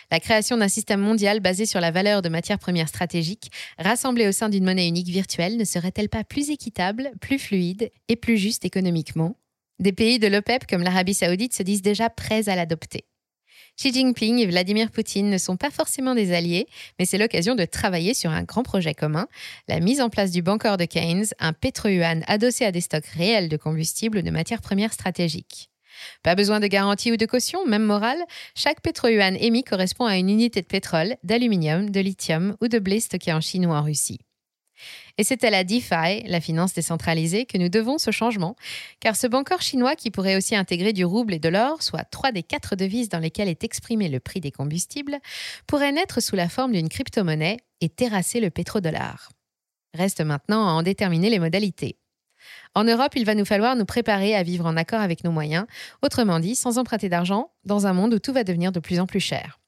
La 0.10 0.20
création 0.20 0.58
d'un 0.58 0.67
système 0.67 1.02
mondial 1.02 1.39
basé 1.39 1.65
sur 1.65 1.82
la 1.82 1.91
valeur 1.91 2.22
de 2.22 2.30
matières 2.30 2.60
premières 2.60 2.88
stratégiques, 2.88 3.52
rassemblées 3.78 4.28
au 4.28 4.32
sein 4.32 4.50
d'une 4.50 4.63
monnaie 4.63 4.88
unique 4.88 5.10
virtuelle, 5.10 5.58
ne 5.58 5.65
serait-elle 5.65 6.10
pas 6.10 6.24
plus 6.24 6.50
équitable, 6.50 7.12
plus 7.20 7.39
fluide 7.39 7.91
et 8.08 8.15
plus 8.15 8.38
juste 8.38 8.65
économiquement? 8.65 9.36
Des 9.80 9.94
pays 9.94 10.20
de 10.20 10.28
l'OPEP 10.28 10.67
comme 10.67 10.84
l'Arabie 10.84 11.13
saoudite 11.13 11.56
se 11.56 11.63
disent 11.63 11.82
déjà 11.82 12.10
prêts 12.10 12.48
à 12.48 12.56
l'adopter. 12.56 13.06
Xi 13.82 13.91
Jinping 13.91 14.38
et 14.38 14.46
Vladimir 14.46 14.91
Poutine 14.91 15.32
ne 15.32 15.39
sont 15.39 15.58
pas 15.58 15.72
forcément 15.72 16.13
des 16.13 16.34
alliés, 16.34 16.67
mais 17.00 17.06
c'est 17.06 17.17
l'occasion 17.17 17.56
de 17.56 17.65
travailler 17.65 18.13
sur 18.13 18.30
un 18.30 18.44
grand 18.44 18.62
projet 18.62 18.94
commun, 18.94 19.28
la 19.67 19.80
mise 19.80 20.02
en 20.02 20.12
place 20.12 20.30
du 20.30 20.44
Bancor 20.44 20.78
de 20.78 20.86
Keynes, 20.86 21.26
un 21.39 21.52
pétro-yuan 21.52 22.24
adossé 22.28 22.63
à 22.63 22.72
des 22.72 22.82
stocks 22.82 23.08
réels 23.08 23.50
de 23.50 23.58
combustible 23.58 24.20
ou 24.20 24.22
de 24.22 24.30
matières 24.30 24.62
premières 24.62 24.94
stratégiques. 24.94 25.72
Pas 26.22 26.36
besoin 26.36 26.60
de 26.60 26.67
garantie 26.67 27.12
ou 27.12 27.17
de 27.17 27.26
caution, 27.26 27.65
même 27.65 27.82
morale, 27.82 28.24
chaque 28.54 28.82
pétro-yuan 28.82 29.36
émis 29.39 29.63
correspond 29.63 30.06
à 30.06 30.17
une 30.17 30.30
unité 30.30 30.62
de 30.62 30.67
pétrole, 30.67 31.15
d'aluminium, 31.24 31.89
de 31.89 32.02
lithium 32.02 32.56
ou 32.62 32.67
de 32.67 32.78
blé 32.78 33.00
stocké 33.00 33.34
en 33.34 33.41
Chine 33.41 33.65
ou 33.65 33.72
en 33.72 33.82
Russie. 33.82 34.20
Et 35.17 35.24
c'est 35.24 35.44
à 35.44 35.50
la 35.50 35.63
DeFi, 35.63 36.24
la 36.26 36.41
finance 36.41 36.74
décentralisée, 36.74 37.46
que 37.46 37.58
nous 37.58 37.70
devons 37.70 37.98
ce 37.98 38.12
changement, 38.12 38.56
car 39.00 39.15
ce 39.15 39.28
banqueur 39.28 39.62
chinois 39.62 39.96
qui 39.96 40.12
pourrait 40.12 40.36
aussi 40.36 40.56
intégrer 40.56 40.94
du 40.94 41.06
rouble 41.06 41.34
et 41.34 41.39
de 41.39 41.50
l'or, 41.50 41.84
soit 41.84 42.04
trois 42.06 42.32
des 42.32 42.44
quatre 42.44 42.76
devises 42.76 43.10
dans 43.10 43.20
lesquelles 43.20 43.50
est 43.50 43.63
exprimé 43.63 44.10
le 44.10 44.20
prix 44.20 44.39
des 44.39 44.52
combustibles, 44.52 45.20
pourrait 45.67 45.91
naître 45.91 46.22
sous 46.22 46.36
la 46.36 46.50
forme 46.50 46.74
d'une 46.74 46.89
crypto-monnaie 46.89 47.58
et 47.82 47.89
terrasser 47.89 48.39
le 48.39 48.50
pétrodollar. 48.50 49.30
Reste 49.94 50.22
maintenant 50.22 50.67
à 50.67 50.72
en 50.72 50.84
déterminer 50.84 51.30
les 51.30 51.39
modalités. 51.39 51.98
En 52.74 52.84
Europe, 52.84 53.15
il 53.15 53.26
va 53.26 53.36
nous 53.36 53.46
falloir 53.46 53.76
nous 53.76 53.86
préparer 53.86 54.36
à 54.36 54.44
vivre 54.44 54.65
en 54.65 54.78
accord 54.78 55.02
avec 55.02 55.24
nos 55.24 55.32
moyens, 55.32 55.65
autrement 56.02 56.39
dit, 56.39 56.56
sans 56.56 56.78
emprunter 56.78 57.10
d'argent, 57.10 57.52
dans 57.65 57.88
un 57.88 57.94
monde 57.94 58.13
où 58.13 58.20
tout 58.20 58.34
va 58.34 58.44
devenir 58.44 58.72
de 58.72 58.80
plus 58.80 59.00
en 59.00 59.06
plus 59.06 59.20
cher. 59.20 59.61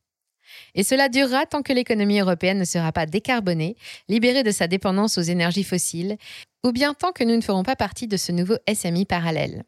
Et 0.76 0.84
cela 0.84 1.10
durera 1.10 1.46
tant 1.46 1.62
que 1.62 1.74
l'économie 1.74 2.20
européenne 2.20 2.60
ne 2.60 2.66
sera 2.66 2.92
pas 2.92 3.06
décarbonée, 3.06 3.76
libérée 4.10 4.44
de 4.44 4.52
sa 4.52 4.68
dépendance 4.68 5.18
aux 5.18 5.22
énergies 5.22 5.64
fossiles, 5.64 6.18
ou 6.66 6.72
bien 6.72 6.94
tant 6.94 7.12
que 7.12 7.24
nous 7.24 7.36
ne 7.36 7.42
ferons 7.42 7.64
pas 7.64 7.76
partie 7.76 8.08
de 8.08 8.18
ce 8.18 8.32
nouveau 8.32 8.56
SMI 8.72 9.06
parallèle. 9.06 9.64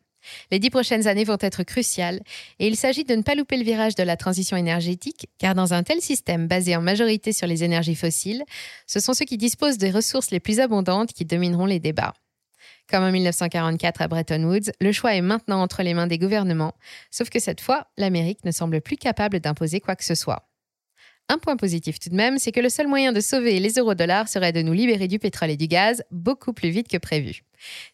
Les 0.51 0.59
dix 0.59 0.69
prochaines 0.69 1.07
années 1.07 1.23
vont 1.23 1.37
être 1.39 1.63
cruciales 1.63 2.21
et 2.59 2.67
il 2.67 2.75
s'agit 2.75 3.03
de 3.03 3.15
ne 3.15 3.21
pas 3.21 3.35
louper 3.35 3.57
le 3.57 3.63
virage 3.63 3.95
de 3.95 4.03
la 4.03 4.17
transition 4.17 4.57
énergétique, 4.57 5.27
car 5.37 5.55
dans 5.55 5.73
un 5.73 5.83
tel 5.83 6.01
système 6.01 6.47
basé 6.47 6.75
en 6.75 6.81
majorité 6.81 7.31
sur 7.31 7.47
les 7.47 7.63
énergies 7.63 7.95
fossiles, 7.95 8.43
ce 8.87 8.99
sont 8.99 9.13
ceux 9.13 9.25
qui 9.25 9.37
disposent 9.37 9.77
des 9.77 9.91
ressources 9.91 10.31
les 10.31 10.39
plus 10.39 10.59
abondantes 10.59 11.13
qui 11.13 11.25
domineront 11.25 11.65
les 11.65 11.79
débats. 11.79 12.13
Comme 12.89 13.03
en 13.03 13.11
1944 13.11 14.01
à 14.01 14.07
Bretton 14.07 14.43
Woods, 14.43 14.71
le 14.79 14.91
choix 14.91 15.15
est 15.15 15.21
maintenant 15.21 15.61
entre 15.61 15.81
les 15.81 15.93
mains 15.93 16.07
des 16.07 16.19
gouvernements, 16.19 16.73
sauf 17.09 17.29
que 17.29 17.39
cette 17.39 17.61
fois, 17.61 17.87
l'Amérique 17.97 18.45
ne 18.45 18.51
semble 18.51 18.81
plus 18.81 18.97
capable 18.97 19.39
d'imposer 19.39 19.79
quoi 19.79 19.95
que 19.95 20.03
ce 20.03 20.15
soit. 20.15 20.47
Un 21.27 21.39
point 21.39 21.57
positif 21.57 21.99
tout 21.99 22.09
de 22.09 22.15
même, 22.15 22.37
c'est 22.37 22.51
que 22.51 22.59
le 22.59 22.69
seul 22.69 22.87
moyen 22.87 23.11
de 23.11 23.19
sauver 23.19 23.59
les 23.59 23.73
euro-dollars 23.79 24.27
serait 24.27 24.51
de 24.51 24.61
nous 24.61 24.73
libérer 24.73 25.07
du 25.07 25.17
pétrole 25.17 25.49
et 25.49 25.57
du 25.57 25.67
gaz 25.67 26.03
beaucoup 26.11 26.53
plus 26.53 26.69
vite 26.69 26.87
que 26.87 26.97
prévu. 26.97 27.41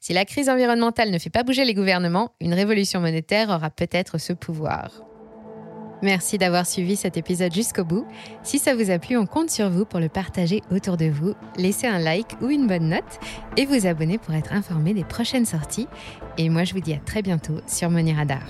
Si 0.01 0.11
la 0.11 0.25
crise 0.25 0.49
environnementale 0.49 1.11
ne 1.11 1.17
fait 1.17 1.29
pas 1.29 1.43
bouger 1.43 1.63
les 1.63 1.73
gouvernements, 1.73 2.33
une 2.41 2.53
révolution 2.53 2.99
monétaire 2.99 3.49
aura 3.49 3.69
peut-être 3.69 4.17
ce 4.17 4.33
pouvoir. 4.33 5.05
Merci 6.01 6.37
d'avoir 6.37 6.65
suivi 6.65 6.95
cet 6.95 7.15
épisode 7.15 7.53
jusqu'au 7.53 7.85
bout. 7.85 8.05
Si 8.43 8.57
ça 8.57 8.75
vous 8.75 8.89
a 8.89 8.97
plu, 8.97 9.17
on 9.17 9.27
compte 9.27 9.51
sur 9.51 9.69
vous 9.69 9.85
pour 9.85 9.99
le 9.99 10.09
partager 10.09 10.61
autour 10.71 10.97
de 10.97 11.05
vous, 11.05 11.35
laisser 11.57 11.87
un 11.87 11.99
like 11.99 12.35
ou 12.41 12.49
une 12.49 12.67
bonne 12.67 12.89
note 12.89 13.19
et 13.55 13.65
vous 13.65 13.85
abonner 13.85 14.17
pour 14.17 14.33
être 14.33 14.51
informé 14.51 14.93
des 14.93 15.03
prochaines 15.03 15.45
sorties. 15.45 15.87
Et 16.37 16.49
moi, 16.49 16.63
je 16.63 16.73
vous 16.73 16.81
dis 16.81 16.93
à 16.93 16.97
très 16.97 17.21
bientôt 17.21 17.61
sur 17.67 17.89
Money 17.91 18.13
Radar. 18.13 18.43